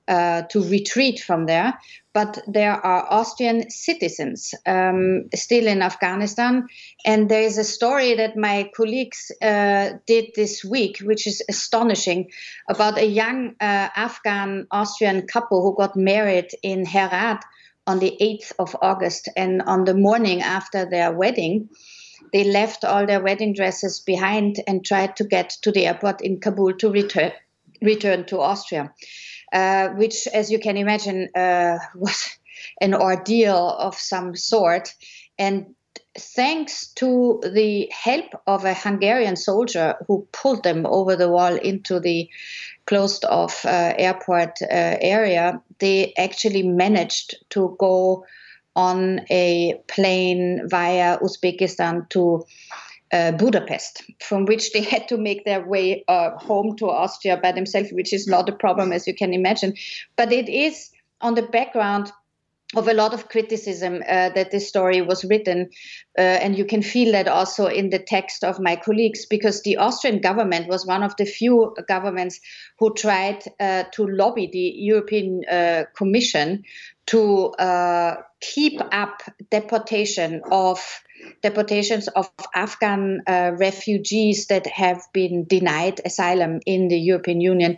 [0.08, 1.78] uh, to retreat from there.
[2.12, 6.68] But there are Austrian citizens um, still in Afghanistan.
[7.04, 12.30] And there is a story that my colleagues uh, did this week, which is astonishing,
[12.68, 17.42] about a young uh, Afghan Austrian couple who got married in Herat
[17.86, 19.28] on the 8th of August.
[19.36, 21.68] And on the morning after their wedding,
[22.32, 26.40] they left all their wedding dresses behind and tried to get to the airport in
[26.40, 27.32] Kabul to return,
[27.82, 28.92] return to Austria,
[29.52, 32.36] uh, which, as you can imagine, uh, was
[32.80, 34.94] an ordeal of some sort.
[35.38, 35.74] And
[36.18, 42.00] thanks to the help of a Hungarian soldier who pulled them over the wall into
[42.00, 42.28] the
[42.86, 44.66] closed off uh, airport uh,
[45.00, 48.24] area, they actually managed to go
[48.76, 52.44] on a plane via Uzbekistan to
[53.12, 57.52] uh, Budapest, from which they had to make their way uh, home to Austria by
[57.52, 59.74] themselves, which is not a problem, as you can imagine.
[60.16, 62.10] But it is on the background
[62.76, 65.70] of a lot of criticism uh, that this story was written.
[66.18, 69.76] Uh, and you can feel that also in the text of my colleagues, because the
[69.76, 72.40] Austrian government was one of the few governments
[72.78, 76.62] who tried uh, to lobby the European uh, Commission
[77.06, 81.03] to uh, keep up deportation of
[81.42, 87.76] deportations of Afghan uh, refugees that have been denied asylum in the European Union,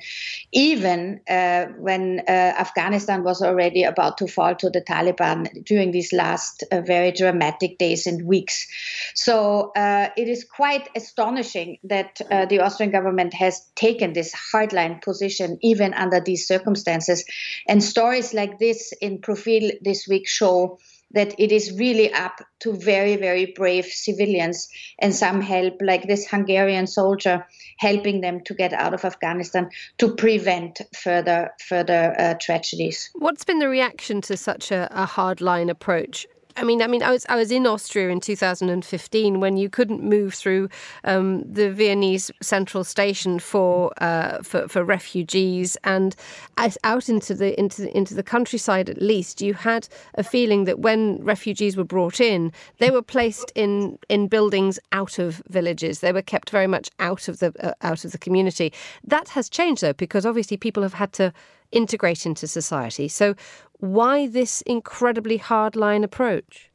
[0.53, 6.13] even uh, when uh, Afghanistan was already about to fall to the Taliban during these
[6.13, 8.67] last uh, very dramatic days and weeks.
[9.15, 15.03] So uh, it is quite astonishing that uh, the Austrian government has taken this hardline
[15.03, 17.25] position, even under these circumstances.
[17.69, 20.79] And stories like this in Profil this week show
[21.17, 26.27] that it is really up to very, very brave civilians and some help, like this
[26.27, 27.47] Hungarian soldier,
[27.79, 33.11] helping them to get out of Afghanistan to prevent further further uh, tragedies.
[33.15, 36.27] What's been the reaction to such a, a hardline approach?
[36.57, 40.03] I mean, I mean, I was I was in Austria in 2015 when you couldn't
[40.03, 40.69] move through
[41.05, 46.17] um, the Viennese central station for uh, for, for refugees, and
[46.57, 51.23] out into the into into the countryside at least, you had a feeling that when
[51.23, 56.01] refugees were brought in, they were placed in in buildings out of villages.
[56.01, 58.73] They were kept very much out of the uh, out of the community.
[59.05, 61.35] That has changed though, because obviously people have had to
[61.73, 63.09] integrate into society.
[63.09, 63.35] So,
[63.79, 66.71] why this incredibly hardline approach?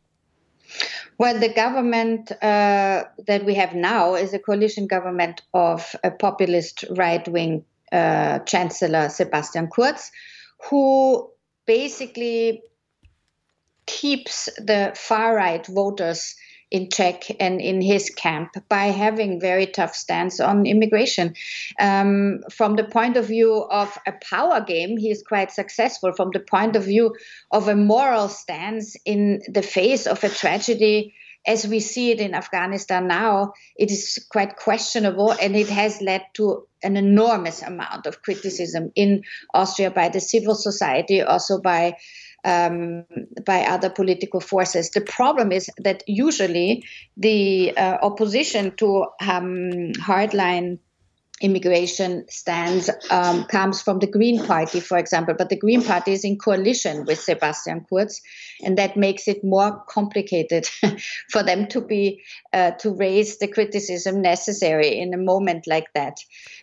[1.18, 6.86] Well, the government uh, that we have now is a coalition government of a populist
[6.92, 10.12] right wing uh, Chancellor Sebastian Kurz,
[10.70, 11.30] who
[11.66, 12.64] basically
[13.86, 16.36] keeps the far right voters
[16.72, 21.36] in check and in his camp by having very tough stance on immigration.
[21.80, 26.14] Um, from the point of view of a power game, he is quite successful.
[26.14, 27.14] From the point of view
[27.52, 31.14] of a moral stance in the face of a tragedy,
[31.46, 36.24] as we see it in Afghanistan now, it is quite questionable and it has led
[36.36, 41.98] to an enormous amount of criticism in Austria by the civil society, also by
[42.44, 43.06] um,
[43.46, 44.90] by other political forces.
[44.92, 46.84] The problem is that usually
[47.18, 50.80] the uh, opposition to um, hardline
[51.42, 56.24] immigration stance um, comes from the Green Party, for example, but the Green Party is
[56.24, 58.22] in coalition with Sebastian Kurz,
[58.64, 60.68] and that makes it more complicated
[61.30, 62.22] for them to be
[62.54, 66.18] uh, to raise the criticism necessary in a moment like that.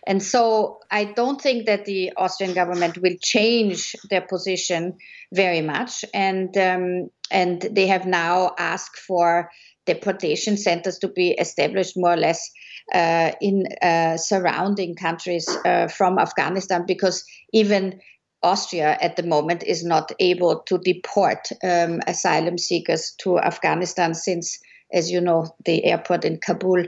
[0.07, 4.97] And so, I don't think that the Austrian government will change their position
[5.31, 9.51] very much, and um, and they have now asked for
[9.93, 12.51] deportation centers to be established more or less
[12.93, 17.23] uh, in uh, surrounding countries uh, from Afghanistan because
[17.53, 17.99] even
[18.41, 24.59] Austria at the moment is not able to deport um, asylum seekers to Afghanistan since,
[24.93, 26.85] as you know, the airport in Kabul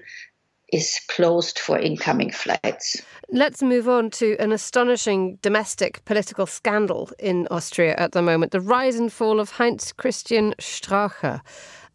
[0.72, 3.02] is closed for incoming flights.
[3.30, 8.62] Let's move on to an astonishing domestic political scandal in Austria at the moment the
[8.62, 11.42] rise and fall of Heinz Christian Strache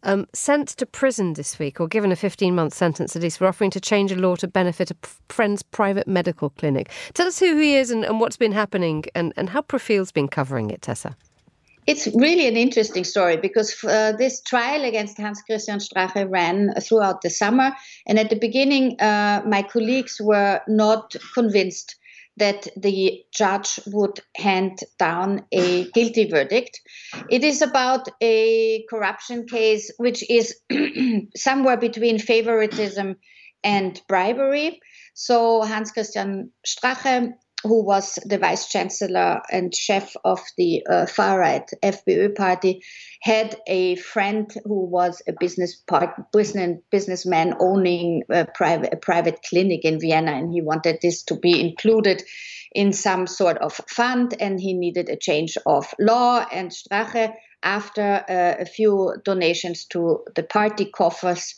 [0.03, 3.47] um, sent to prison this week, or given a 15 month sentence at least, for
[3.47, 4.95] offering to change a law to benefit a
[5.29, 6.91] friend's private medical clinic.
[7.13, 10.27] Tell us who he is and, and what's been happening and, and how Profil's been
[10.27, 11.15] covering it, Tessa.
[11.87, 17.21] It's really an interesting story because uh, this trial against Heinz Christian Strache ran throughout
[17.21, 17.71] the summer.
[18.05, 21.95] And at the beginning, uh, my colleagues were not convinced
[22.37, 26.79] that the judge would hand down a guilty verdict.
[27.29, 30.59] It is about a corruption case which is
[31.35, 33.15] somewhere between favoritism
[33.63, 34.79] and bribery.
[35.13, 37.33] So Heinz Christian Strache
[37.63, 42.83] who was the vice chancellor and chef of the uh, far right FPÖ party,
[43.21, 49.39] had a friend who was a business part, business businessman owning a private a private
[49.49, 52.21] clinic in Vienna, and he wanted this to be included
[52.73, 56.45] in some sort of fund, and he needed a change of law.
[56.51, 57.33] And Strache,
[57.63, 61.55] after uh, a few donations to the party coffers,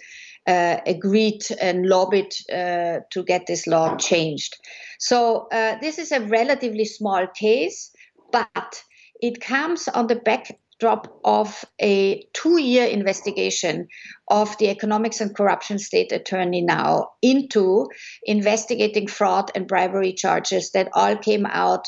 [0.47, 4.55] uh, agreed and lobbied uh, to get this law changed.
[4.99, 7.91] So uh, this is a relatively small case,
[8.31, 8.83] but
[9.21, 13.87] it comes on the backdrop of a two-year investigation
[14.29, 17.87] of the economics and corruption state attorney now into
[18.23, 21.85] investigating fraud and bribery charges that all came out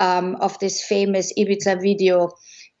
[0.00, 2.28] um, of this famous Ibiza video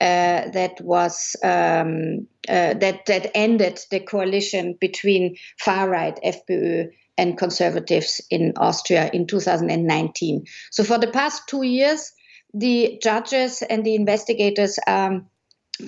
[0.00, 7.38] uh, that was um, uh, that that ended the coalition between far right FPÖ and
[7.38, 10.44] conservatives in Austria in 2019.
[10.70, 12.12] So for the past two years,
[12.52, 15.22] the judges and the investigators are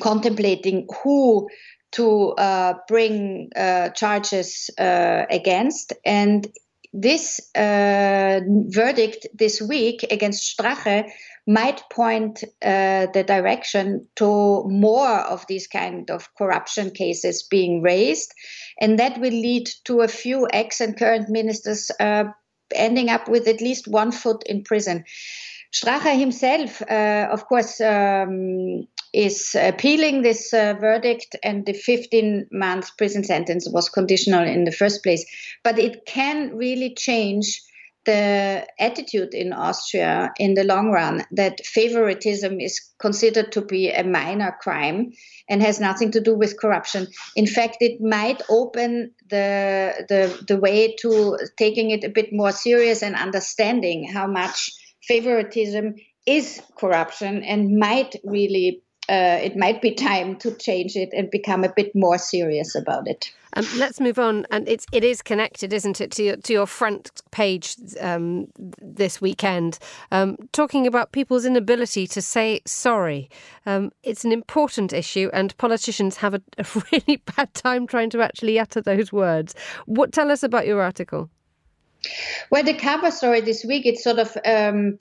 [0.01, 1.49] contemplating who
[1.93, 5.93] to uh, bring uh, charges uh, against.
[6.05, 6.47] And
[6.93, 11.11] this uh, verdict this week against Strache
[11.47, 18.33] might point uh, the direction to more of these kind of corruption cases being raised,
[18.81, 22.25] and that will lead to a few ex and current ministers uh,
[22.75, 25.05] ending up with at least one foot in prison.
[25.73, 32.97] Strache himself, uh, of course, um, is appealing this uh, verdict, and the 15 month
[32.97, 35.25] prison sentence was conditional in the first place.
[35.63, 37.63] But it can really change
[38.07, 44.05] the attitude in Austria in the long run that favoritism is considered to be a
[44.05, 45.13] minor crime
[45.49, 47.09] and has nothing to do with corruption.
[47.35, 52.53] In fact, it might open the, the, the way to taking it a bit more
[52.53, 55.95] serious and understanding how much favoritism
[56.27, 61.63] is corruption and might really uh, it might be time to change it and become
[61.65, 63.33] a bit more serious about it.
[63.53, 66.67] Um, let's move on, and it's it is connected, isn't it, to your, to your
[66.67, 69.79] front page um, this weekend,
[70.11, 73.31] um, talking about people's inability to say sorry.
[73.65, 78.21] Um, it's an important issue, and politicians have a, a, really bad time trying to
[78.21, 79.55] actually utter those words.
[79.87, 81.31] What tell us about your article?
[82.51, 84.99] Well, the cover story this week it's sort of um,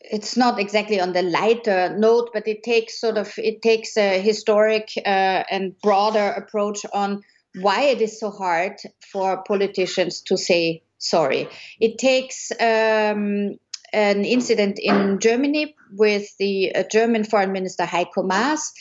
[0.00, 4.20] it's not exactly on the lighter note, but it takes sort of it takes a
[4.20, 7.22] historic uh, and broader approach on
[7.54, 8.76] why it is so hard
[9.12, 11.48] for politicians to say sorry.
[11.80, 13.56] It takes um,
[13.92, 18.72] an incident in Germany with the uh, German Foreign Minister Heiko Maas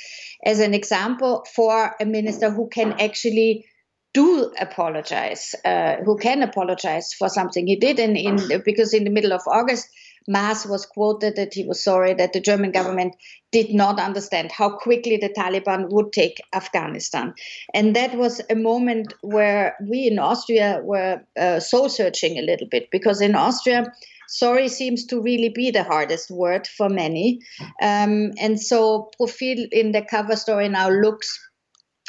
[0.46, 3.66] as an example for a minister who can actually
[4.14, 8.00] do apologize, uh, who can apologize for something he did.
[8.00, 9.88] And in, because in the middle of August,
[10.30, 13.16] Maas was quoted that he was sorry that the German government
[13.52, 17.34] did not understand how quickly the Taliban would take Afghanistan.
[17.74, 22.68] And that was a moment where we in Austria were uh, soul searching a little
[22.68, 23.92] bit because in Austria,
[24.28, 27.40] sorry seems to really be the hardest word for many.
[27.82, 31.40] Um, and so Profil in the cover story now looks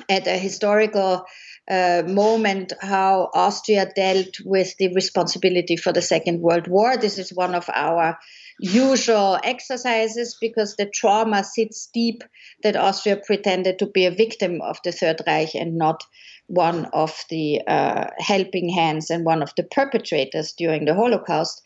[0.08, 1.24] at a historical
[1.70, 6.96] uh, moment how Austria dealt with the responsibility for the Second World War.
[6.96, 8.18] This is one of our
[8.58, 12.22] usual exercises because the trauma sits deep
[12.62, 16.02] that Austria pretended to be a victim of the Third Reich and not
[16.50, 21.62] one of the uh, helping hands and one of the perpetrators during the Holocaust.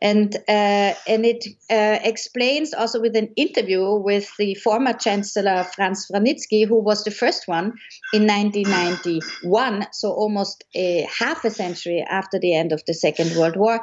[0.00, 6.06] And uh, and it uh, explains also with an interview with the former Chancellor Franz
[6.08, 7.72] Vranitzky, who was the first one
[8.12, 13.56] in 1991, so almost a half a century after the end of the Second World
[13.56, 13.80] War,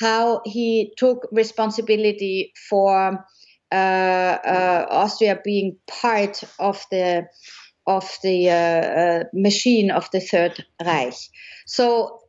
[0.00, 3.24] how he took responsibility for
[3.70, 7.24] uh, uh Austria being part of the
[7.86, 11.14] of the uh, uh, machine of the Third Reich.
[11.66, 12.20] So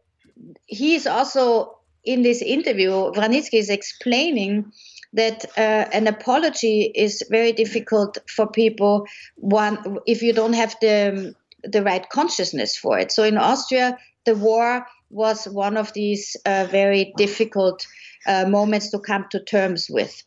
[0.66, 4.72] he is also in this interview, Vranitzky is explaining
[5.14, 11.34] that uh, an apology is very difficult for people one if you don't have the
[11.64, 13.12] the right consciousness for it.
[13.12, 17.88] So in Austria, the war was one of these uh, very difficult
[18.28, 20.24] uh, moments to come to terms with.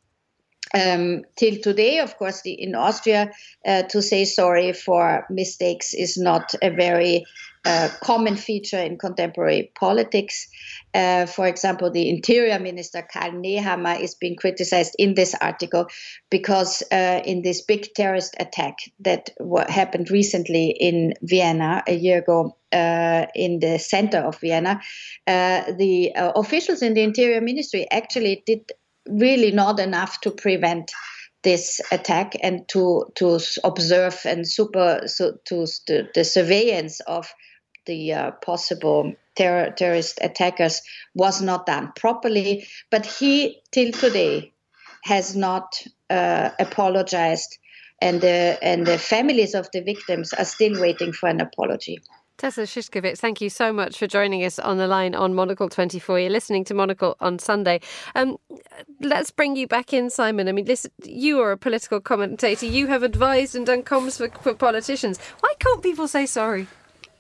[0.75, 3.31] Um, till today, of course, the, in Austria,
[3.65, 7.25] uh, to say sorry for mistakes is not a very
[7.67, 10.47] uh, common feature in contemporary politics.
[10.95, 15.87] Uh, for example, the Interior Minister Karl Nehammer is being criticized in this article
[16.31, 22.19] because uh, in this big terrorist attack that w- happened recently in Vienna a year
[22.19, 24.81] ago, uh, in the center of Vienna,
[25.27, 28.71] uh, the uh, officials in the Interior Ministry actually did
[29.09, 30.93] really not enough to prevent
[31.43, 37.33] this attack and to to observe and super so to the, surveillance of
[37.87, 40.83] the uh, possible terror, terrorist attackers
[41.15, 42.67] was not done properly.
[42.91, 44.53] But he, till today,
[45.05, 45.81] has not
[46.11, 47.59] uh, apologized,
[48.03, 52.01] and the and the families of the victims are still waiting for an apology.
[52.39, 56.21] Tessa Szyszkowitz, thank you so much for joining us on the line on Monocle 24.
[56.21, 57.81] You're listening to Monocle on Sunday.
[58.15, 58.37] Um,
[59.01, 60.47] let's bring you back in, Simon.
[60.47, 62.67] I mean, listen, you are a political commentator.
[62.67, 65.19] You have advised and done comms for, for politicians.
[65.41, 66.67] Why can't people say sorry?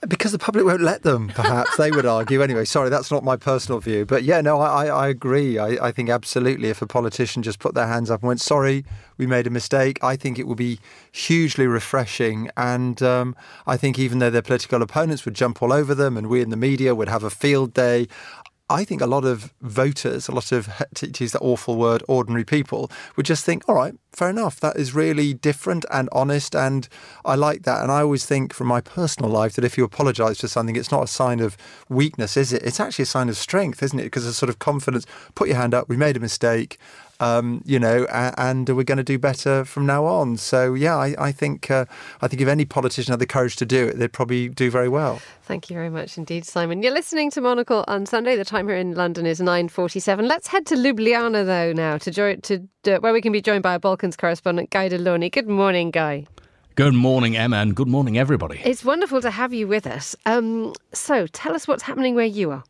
[0.07, 2.43] Because the public won't let them, perhaps they would argue.
[2.43, 4.05] Anyway, sorry, that's not my personal view.
[4.05, 5.59] But yeah, no, I, I agree.
[5.59, 8.85] I, I think absolutely if a politician just put their hands up and went, sorry,
[9.17, 10.81] we made a mistake, I think it would be
[11.13, 12.51] hugely refreshing.
[12.57, 13.35] And um,
[13.67, 16.51] I think even though their political opponents would jump all over them and we in
[16.51, 18.07] the media would have a field day,
[18.69, 22.45] I think a lot of voters, a lot of, to use that awful word, ordinary
[22.45, 24.59] people, would just think, all right, fair enough.
[24.59, 26.57] That is really different and honest.
[26.57, 26.89] And
[27.25, 27.83] I like that.
[27.83, 30.91] And I always think from my personal life that if you apologize for something, it's
[30.91, 31.57] not a sign of
[31.89, 32.63] weakness, is it?
[32.65, 34.05] It's actually a sign of strength, isn't it?
[34.05, 35.07] Because it's sort of confidence.
[35.37, 35.89] Put your hand up.
[35.89, 36.79] We made a mistake
[37.21, 40.37] um, you know, and, we're going to do better from now on.
[40.37, 41.87] So yeah, I, I think uh,
[42.21, 44.89] I think if any politician had the courage to do it, they'd probably do very
[44.89, 45.21] well.
[45.43, 46.83] Thank you very much indeed, Simon.
[46.83, 48.37] You're listening to Monocle on Sunday.
[48.37, 50.27] The time here in London is 9:47.
[50.27, 53.63] Let's head to Ljubljana though now to join to uh, where we can be joined
[53.63, 55.31] by our Balkans correspondent Guy de Launey.
[55.31, 56.27] Good morning, Guy.
[56.77, 58.61] Good morning, Emma, and good morning, everybody.
[58.63, 60.15] It's wonderful to have you with us.
[60.27, 62.65] Um, so, tell us what's happening where you are.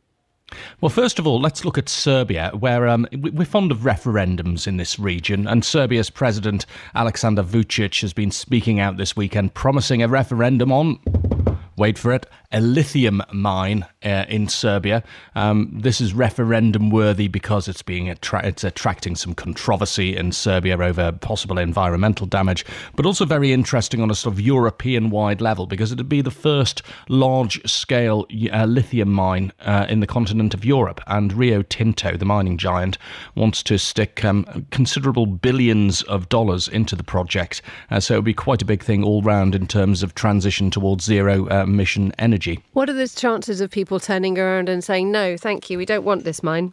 [0.80, 4.76] Well, first of all, let's look at Serbia, where um, we're fond of referendums in
[4.76, 5.46] this region.
[5.46, 11.00] And Serbia's President Aleksandar Vucic has been speaking out this weekend, promising a referendum on
[11.76, 15.02] wait for it, a lithium mine uh, in Serbia.
[15.34, 20.78] Um, this is referendum worthy because it's being attra- it's attracting some controversy in Serbia
[20.78, 25.66] over possible environmental damage, but also very interesting on a sort of European wide level
[25.66, 30.64] because it'd be the first large scale uh, lithium mine uh, in the continent of
[30.64, 31.00] Europe.
[31.06, 32.98] And Rio Tinto, the mining giant,
[33.34, 37.62] wants to stick um, considerable billions of dollars into the project.
[37.90, 40.70] Uh, so it would be quite a big thing all round in terms of transition
[40.70, 42.35] towards zero uh, emission energy.
[42.72, 46.04] What are the chances of people turning around and saying, no, thank you, we don't
[46.04, 46.72] want this mine?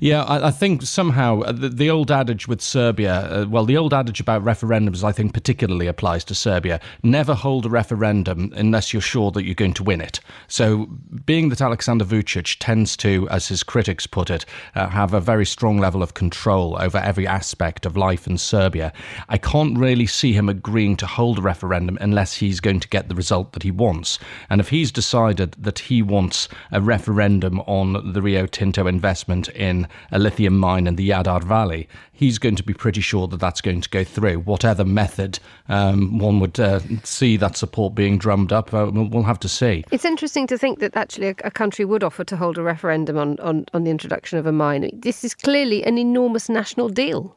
[0.00, 3.76] Yeah, I, I, think somehow uh, the, the, old adage with Serbia, uh, well, the
[3.76, 6.80] old adage about referendums, I think particularly applies to Serbia.
[7.02, 10.20] Never hold a referendum unless you're sure that you're going to win it.
[10.46, 10.86] So,
[11.24, 15.46] being that Alexander Vucic tends to, as his critics put it, uh, have a very
[15.46, 18.92] strong level of control over every aspect of life in Serbia,
[19.28, 23.08] I can't really see him agreeing to hold a referendum unless he's going to get
[23.08, 24.18] the result that he wants.
[24.50, 29.67] And if he's decided that he wants a referendum on the Rio Tinto investment in
[29.68, 33.38] in a lithium mine in the Jadar Valley, he's going to be pretty sure that
[33.38, 34.40] that's going to go through.
[34.40, 35.38] Whatever method
[35.68, 39.48] um, one would uh, see that support being drummed up, uh, we'll, we'll, have to
[39.48, 39.84] see.
[39.92, 43.18] It's interesting to think that actually a, a, country would offer to hold a referendum
[43.18, 44.90] on, on, on the introduction of a mine.
[44.92, 47.36] This is clearly an enormous national deal.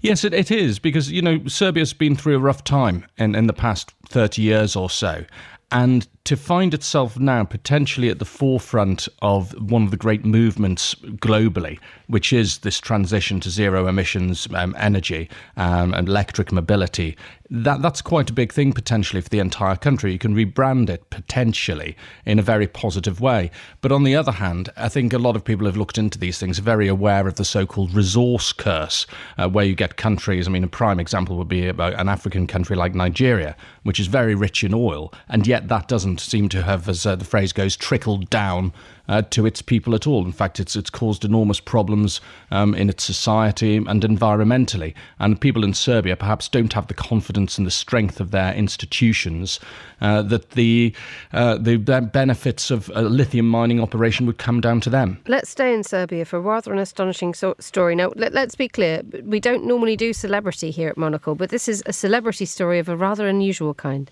[0.00, 3.46] Yes, it, it is, because, you know, Serbia's been through a rough time in, in
[3.46, 5.24] the past 30 years or so.
[5.72, 10.94] And to find itself now potentially at the forefront of one of the great movements
[10.94, 17.16] globally, which is this transition to zero emissions um, energy um, and electric mobility.
[17.48, 20.10] That that's quite a big thing potentially for the entire country.
[20.10, 23.52] You can rebrand it potentially in a very positive way.
[23.80, 26.38] But on the other hand, I think a lot of people have looked into these
[26.38, 29.06] things, very aware of the so-called resource curse,
[29.38, 30.48] uh, where you get countries.
[30.48, 34.08] I mean, a prime example would be about an African country like Nigeria, which is
[34.08, 37.24] very rich in oil, and yet that doesn't doesn't seem to have, as uh, the
[37.24, 38.72] phrase goes, trickled down
[39.08, 40.24] uh, to its people at all.
[40.24, 44.94] In fact, it's it's caused enormous problems um, in its society and environmentally.
[45.18, 49.60] And people in Serbia perhaps don't have the confidence and the strength of their institutions
[50.00, 50.94] uh, that the
[51.32, 55.18] uh, the benefits of a lithium mining operation would come down to them.
[55.28, 57.94] Let's stay in Serbia for rather an astonishing so- story.
[57.94, 61.68] Now, let, let's be clear: we don't normally do celebrity here at Monocle, but this
[61.68, 64.10] is a celebrity story of a rather unusual kind.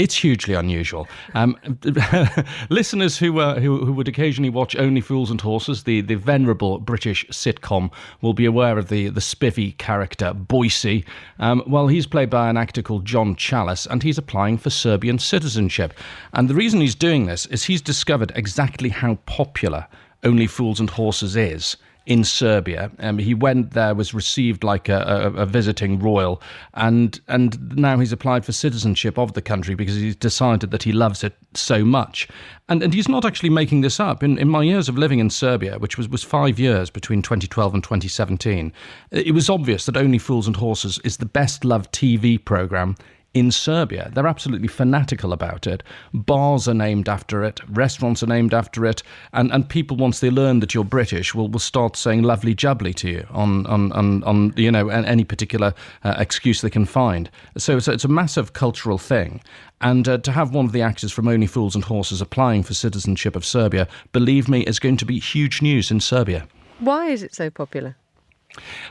[0.00, 1.06] It's hugely unusual.
[1.34, 1.58] Um,
[2.70, 6.78] listeners who, uh, who, who would occasionally watch Only Fools and Horses, the, the venerable
[6.78, 7.90] British sitcom,
[8.22, 11.04] will be aware of the the spiffy character Boycie.
[11.38, 15.18] Um, well, he's played by an actor called John Challis, and he's applying for Serbian
[15.18, 15.92] citizenship.
[16.32, 19.86] And the reason he's doing this is he's discovered exactly how popular
[20.24, 21.76] Only Fools and Horses is
[22.10, 22.90] in Serbia.
[22.98, 24.98] Um, he went there, was received like a,
[25.36, 26.42] a, a, visiting royal,
[26.74, 30.90] and and now he's applied for citizenship of the country because he's decided that he
[30.90, 32.26] loves it so much.
[32.68, 34.24] And and he's not actually making this up.
[34.24, 37.74] In in my years of living in Serbia, which was, was five years between 2012
[37.74, 38.72] and 2017,
[39.12, 42.96] it was obvious that Only Fools and Horses is the best loved TV program
[43.32, 44.10] in Serbia.
[44.12, 45.82] They're absolutely fanatical about it.
[46.12, 49.02] Bars are named after it, restaurants are named after it,
[49.32, 52.92] and, and people, once they learn that you're British, will, will start saying lovely jubbly
[52.94, 55.72] to you on, on, on, on you know, any particular
[56.02, 57.30] uh, excuse they can find.
[57.56, 59.40] So it's, it's a massive cultural thing.
[59.80, 62.74] And uh, to have one of the actors from Only Fools and Horses applying for
[62.74, 66.46] citizenship of Serbia, believe me, is going to be huge news in Serbia.
[66.80, 67.96] Why is it so popular?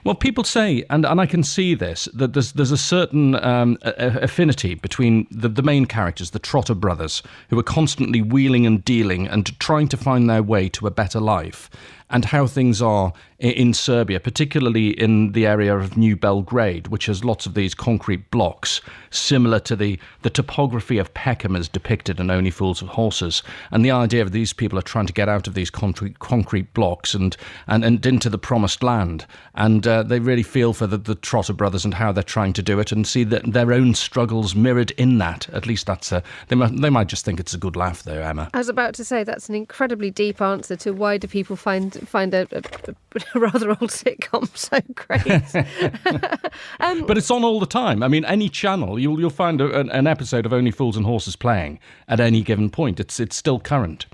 [0.03, 3.78] Well, people say, and, and I can see this, that there's there's a certain um,
[3.82, 9.28] affinity between the, the main characters, the Trotter brothers, who are constantly wheeling and dealing
[9.28, 11.70] and trying to find their way to a better life,
[12.10, 17.24] and how things are in Serbia, particularly in the area of New Belgrade, which has
[17.24, 18.82] lots of these concrete blocks,
[19.12, 23.42] similar to the, the topography of Peckham as depicted in Only Fools of Horses.
[23.72, 26.74] And the idea of these people are trying to get out of these concrete, concrete
[26.74, 27.36] blocks and,
[27.68, 29.26] and, and into the promised land.
[29.56, 32.62] And uh, they really feel for the, the Trotter brothers and how they're trying to
[32.62, 35.48] do it and see that their own struggles mirrored in that.
[35.54, 38.22] At least that's a, they, might, they might just think it's a good laugh, though,
[38.22, 38.50] Emma.
[38.54, 41.94] I was about to say that's an incredibly deep answer to why do people find,
[42.08, 42.62] find a, a,
[42.92, 42.96] a
[43.36, 46.52] rather old sitcom so great.
[46.80, 48.04] um, but it's on all the time.
[48.04, 51.06] I mean, any channel you'll you'll find a, an, an episode of Only Fools and
[51.06, 53.00] Horses playing at any given point.
[53.00, 54.06] It's it's still current.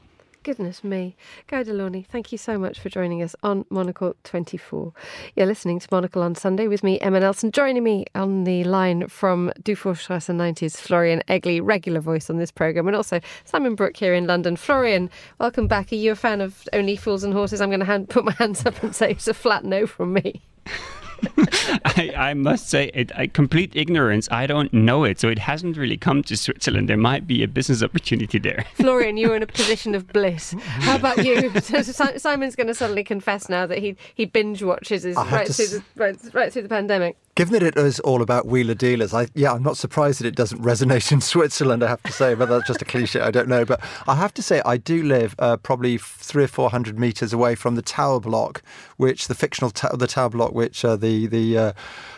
[0.45, 1.15] Goodness me.
[1.47, 4.93] Guy De Launey, thank you so much for joining us on Monocle 24.
[5.35, 7.51] You're listening to Monocle on Sunday with me, Emma Nelson.
[7.51, 12.85] Joining me on the line from Dufourstrasse 90s, Florian Egli, regular voice on this programme,
[12.85, 14.55] and also Simon Brooke here in London.
[14.55, 15.91] Florian, welcome back.
[15.91, 17.59] Are you a fan of Only Fools and Horses?
[17.59, 20.13] I'm going to hand, put my hands up and say it's a flat no from
[20.13, 20.43] me.
[21.85, 24.27] I, I, must say, it, I, complete ignorance.
[24.31, 26.89] I don't know it, so it hasn't really come to Switzerland.
[26.89, 28.65] There might be a business opportunity there.
[28.75, 30.53] Florian, you're in a position of bliss.
[30.59, 31.49] How about you?
[31.59, 35.83] Simon's going to suddenly confess now that he he binge watches his right through, the,
[35.95, 37.17] right, right through the pandemic.
[37.35, 40.37] Given that it is all about wheeler dealers, I, yeah, I'm not surprised that it
[40.37, 41.83] doesn't resonate in Switzerland.
[41.83, 43.19] I have to say, but that's just a cliche.
[43.19, 46.47] I don't know, but I have to say, I do live uh, probably three or
[46.47, 48.63] four hundred meters away from the tower block,
[48.95, 51.73] which the fictional the tower block, which uh, the the uh,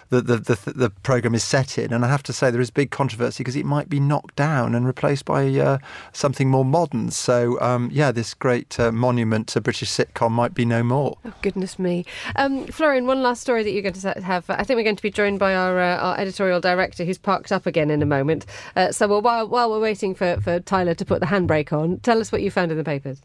[0.10, 1.94] the, the, the, the program is set in.
[1.94, 4.76] And I have to say, there is big controversy because it might be knocked down
[4.76, 5.78] and replaced by uh,
[6.14, 7.12] something more modern.
[7.12, 11.18] So, um, yeah, this great uh, monument to British sitcom might be no more.
[11.26, 12.06] Oh, goodness me.
[12.36, 14.50] Um, Florian, one last story that you're going to have.
[14.50, 17.52] I think we're going to be joined by our, uh, our editorial director who's parked
[17.52, 18.46] up again in a moment.
[18.76, 22.20] Uh, so, while, while we're waiting for, for Tyler to put the handbrake on, tell
[22.20, 23.22] us what you found in the papers.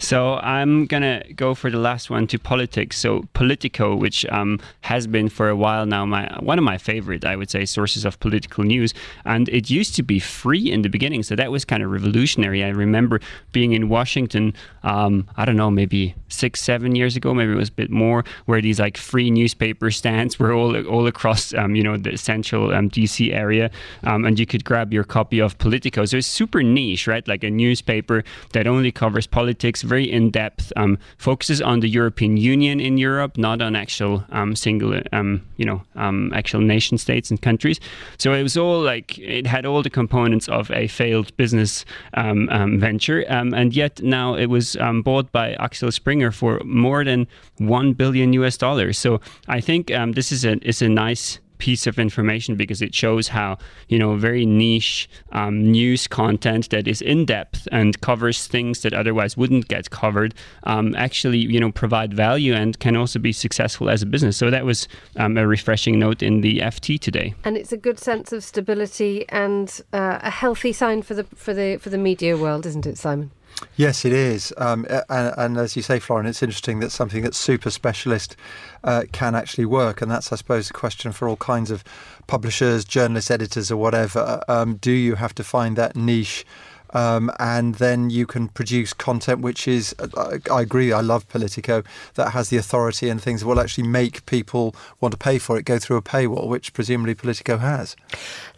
[0.00, 2.98] So I'm gonna go for the last one to politics.
[2.98, 7.24] So Politico, which um, has been for a while now my one of my favorite,
[7.24, 8.94] I would say, sources of political news,
[9.26, 12.64] and it used to be free in the beginning, so that was kind of revolutionary.
[12.64, 13.20] I remember
[13.52, 14.54] being in Washington,
[14.84, 18.24] um, I don't know, maybe six, seven years ago, maybe it was a bit more,
[18.46, 22.72] where these like free newspaper stands were all all across, um, you know, the central
[22.72, 23.70] um, DC area,
[24.04, 26.06] um, and you could grab your copy of Politico.
[26.06, 27.26] So it's super niche, right?
[27.28, 32.36] Like a newspaper that only covers politics very in depth, um, focuses on the European
[32.36, 37.30] Union in Europe, not on actual um, single, um, you know, um, actual nation states
[37.30, 37.80] and countries.
[38.18, 41.84] So it was all like it had all the components of a failed business
[42.14, 42.48] um,
[42.80, 47.26] venture, and yet now it was bought by Axel Springer for more than
[47.58, 48.98] one billion US dollars.
[48.98, 53.28] So I think this is a is a nice piece of information because it shows
[53.28, 53.58] how
[53.88, 58.92] you know very niche um, news content that is in depth and covers things that
[58.92, 60.34] otherwise wouldn't get covered
[60.64, 64.36] um, actually you know provide value and can also be successful as a business.
[64.36, 67.34] So that was um, a refreshing note in the FT today.
[67.44, 71.54] And it's a good sense of stability and uh, a healthy sign for the for
[71.54, 73.30] the for the media world, isn't it, Simon?
[73.76, 74.52] Yes, it is.
[74.56, 78.36] Um, and, and, as you say, Florian, it's interesting that something that's super specialist
[78.84, 80.00] uh, can actually work.
[80.02, 81.84] And that's, I suppose, a question for all kinds of
[82.26, 84.42] publishers, journalists, editors, or whatever.
[84.48, 86.44] Um, do you have to find that niche?
[86.92, 91.82] Um, and then you can produce content which is, uh, I agree, I love Politico,
[92.14, 95.56] that has the authority and things that will actually make people want to pay for
[95.58, 97.96] it go through a paywall, which presumably Politico has.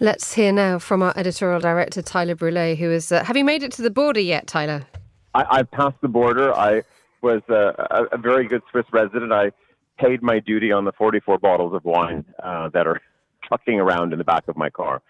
[0.00, 3.12] Let's hear now from our editorial director, Tyler Brûlé, who is.
[3.12, 4.86] Uh, have you made it to the border yet, Tyler?
[5.34, 6.54] I, I passed the border.
[6.54, 6.82] I
[7.22, 9.32] was a, a, very good Swiss resident.
[9.32, 9.52] I
[9.98, 13.00] paid my duty on the 44 bottles of wine uh, that are
[13.44, 15.02] trucking around in the back of my car.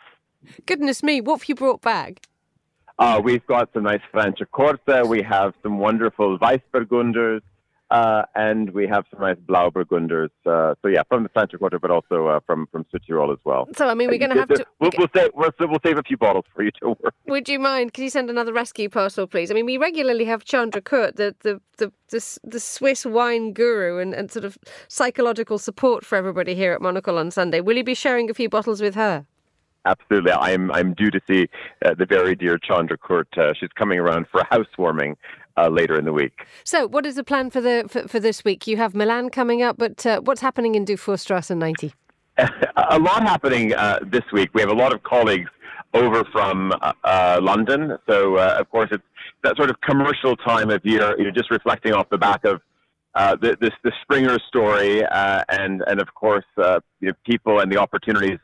[0.66, 2.26] Goodness me, what have you brought back?
[2.98, 5.06] Uh, we've got some nice Franciacorta.
[5.06, 7.40] We have some wonderful Weissburgunders.
[7.92, 10.30] Uh, and we have some nice Blauburgunders.
[10.46, 13.68] Uh, so yeah, from the Franciacorta, but also uh, from from Südtirol as well.
[13.76, 14.64] So I mean, we're going to have to.
[14.80, 17.14] We'll, we'll, save, we'll, we'll, save a few bottles for you to work.
[17.26, 17.92] Would you mind?
[17.92, 19.50] Can you send another rescue parcel, please?
[19.50, 23.98] I mean, we regularly have Chandra Kurt, the the the, the, the Swiss wine guru,
[23.98, 24.56] and, and sort of
[24.88, 27.60] psychological support for everybody here at Monocle on Sunday.
[27.60, 29.26] Will you be sharing a few bottles with her?
[29.84, 31.48] Absolutely, I'm I'm due to see
[31.84, 33.26] uh, the very dear Chandra Kurt.
[33.36, 35.16] Uh, she's coming around for a housewarming
[35.56, 36.46] uh, later in the week.
[36.64, 38.66] So, what is the plan for the for, for this week?
[38.66, 41.92] You have Milan coming up, but uh, what's happening in Dufourstrasse 90?
[42.38, 44.50] a lot happening uh, this week.
[44.54, 45.50] We have a lot of colleagues
[45.94, 49.02] over from uh, uh, London, so uh, of course it's
[49.42, 51.14] that sort of commercial time of year.
[51.18, 52.60] You know, just reflecting off the back of.
[53.14, 58.38] the, this the Springer story, and and of course, you know, people and the opportunities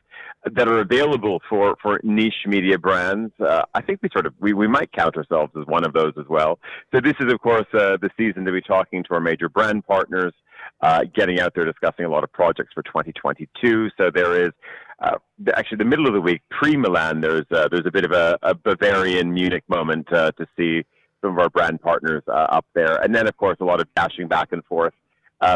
[0.44, 3.32] that are available for, for niche media brands.
[3.40, 6.12] Uh, I think we sort of we, we might count ourselves as one of those
[6.18, 6.58] as well.
[6.94, 9.86] So this is of course uh, the season to be talking to our major brand
[9.86, 10.32] partners,
[10.80, 13.90] uh, getting out there discussing a lot of projects for 2022.
[13.96, 14.52] So there is.
[15.00, 15.16] Uh,
[15.54, 18.52] actually, the middle of the week, pre-Milan, there's uh, there's a bit of a, a
[18.52, 20.84] Bavarian Munich moment uh, to see
[21.22, 24.26] some of our brand partners up there, and then of course a lot of dashing
[24.26, 24.94] back and forth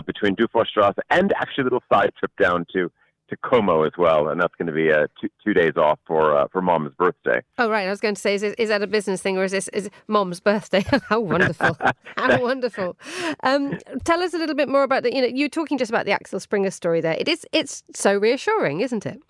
[0.07, 2.89] between Dufourstrasse and actually a little side trip down to
[3.33, 6.37] to Como as well, and that's going to be uh, two, two days off for
[6.37, 7.41] uh, for Mom's birthday.
[7.59, 9.53] Oh right, I was going to say, is, is that a business thing or is
[9.53, 10.85] this is Mom's birthday?
[11.09, 11.77] How wonderful!
[12.17, 12.97] How wonderful!
[13.43, 15.15] Um, tell us a little bit more about the.
[15.15, 17.17] You know, you talking just about the Axel Springer story there.
[17.19, 17.47] It is.
[17.53, 19.23] It's so reassuring, isn't it?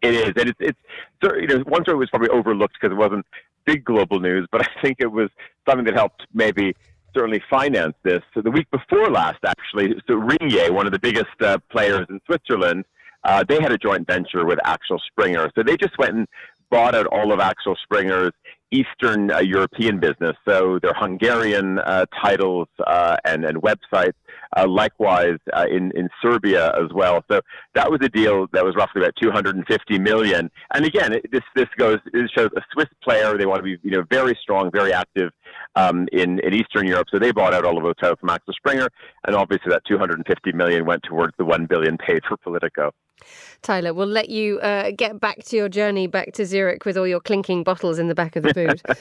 [0.00, 0.78] It is, and it's it's
[1.22, 3.26] you know one story was probably overlooked because it wasn't
[3.66, 5.28] big global news, but I think it was
[5.68, 6.74] something that helped maybe
[7.14, 8.22] certainly finance this.
[8.32, 12.20] So the week before last, actually, so Ringier, one of the biggest uh, players in
[12.24, 12.86] Switzerland,
[13.24, 15.50] uh, they had a joint venture with Axel Springer.
[15.54, 16.26] So they just went and
[16.70, 18.32] bought out all of Axel Springer's
[18.72, 20.34] Eastern uh, European business.
[20.48, 24.14] So their Hungarian uh, titles uh, and, and websites,
[24.56, 27.22] uh, likewise uh, in, in Serbia as well.
[27.30, 27.40] So
[27.74, 30.50] that was a deal that was roughly about 250 million.
[30.74, 33.36] And again, it, this, this goes, it shows a Swiss player.
[33.36, 35.30] They want to be, you know, very strong, very active
[35.76, 37.08] um, in, in Eastern Europe.
[37.10, 38.88] So they bought out all of titles from Axel Springer.
[39.26, 42.92] And obviously that 250 million went towards the 1 billion paid for Politico.
[43.62, 47.06] Tyler, we'll let you uh, get back to your journey back to Zurich with all
[47.06, 48.82] your clinking bottles in the back of the boot.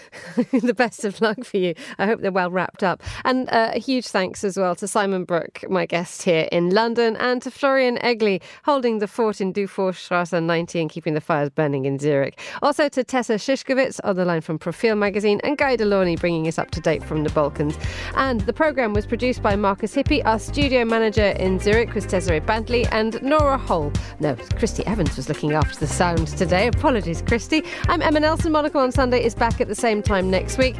[0.61, 1.73] the best of luck for you.
[1.97, 3.01] I hope they're well wrapped up.
[3.25, 7.15] And uh, a huge thanks as well to Simon Brooke, my guest here in London,
[7.17, 11.85] and to Florian Egli, holding the fort in Dufourstrasse 90 and keeping the fires burning
[11.85, 12.39] in Zurich.
[12.61, 16.47] Also to Tessa Szyszkowitz on the line from Profil magazine, and Guy De Launey bringing
[16.47, 17.77] us up to date from the Balkans.
[18.15, 20.23] And the programme was produced by Marcus Hippi.
[20.25, 23.91] Our studio manager in Zurich was Desiree Bantley and Nora Hole.
[24.19, 26.67] No, Christy Evans was looking after the sound today.
[26.67, 27.63] Apologies, Christy.
[27.87, 28.51] I'm Emma Nelson.
[28.51, 30.75] Monocle on Sunday is back at the same time next week.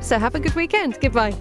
[0.00, 0.98] So have a good weekend.
[1.00, 1.34] Goodbye.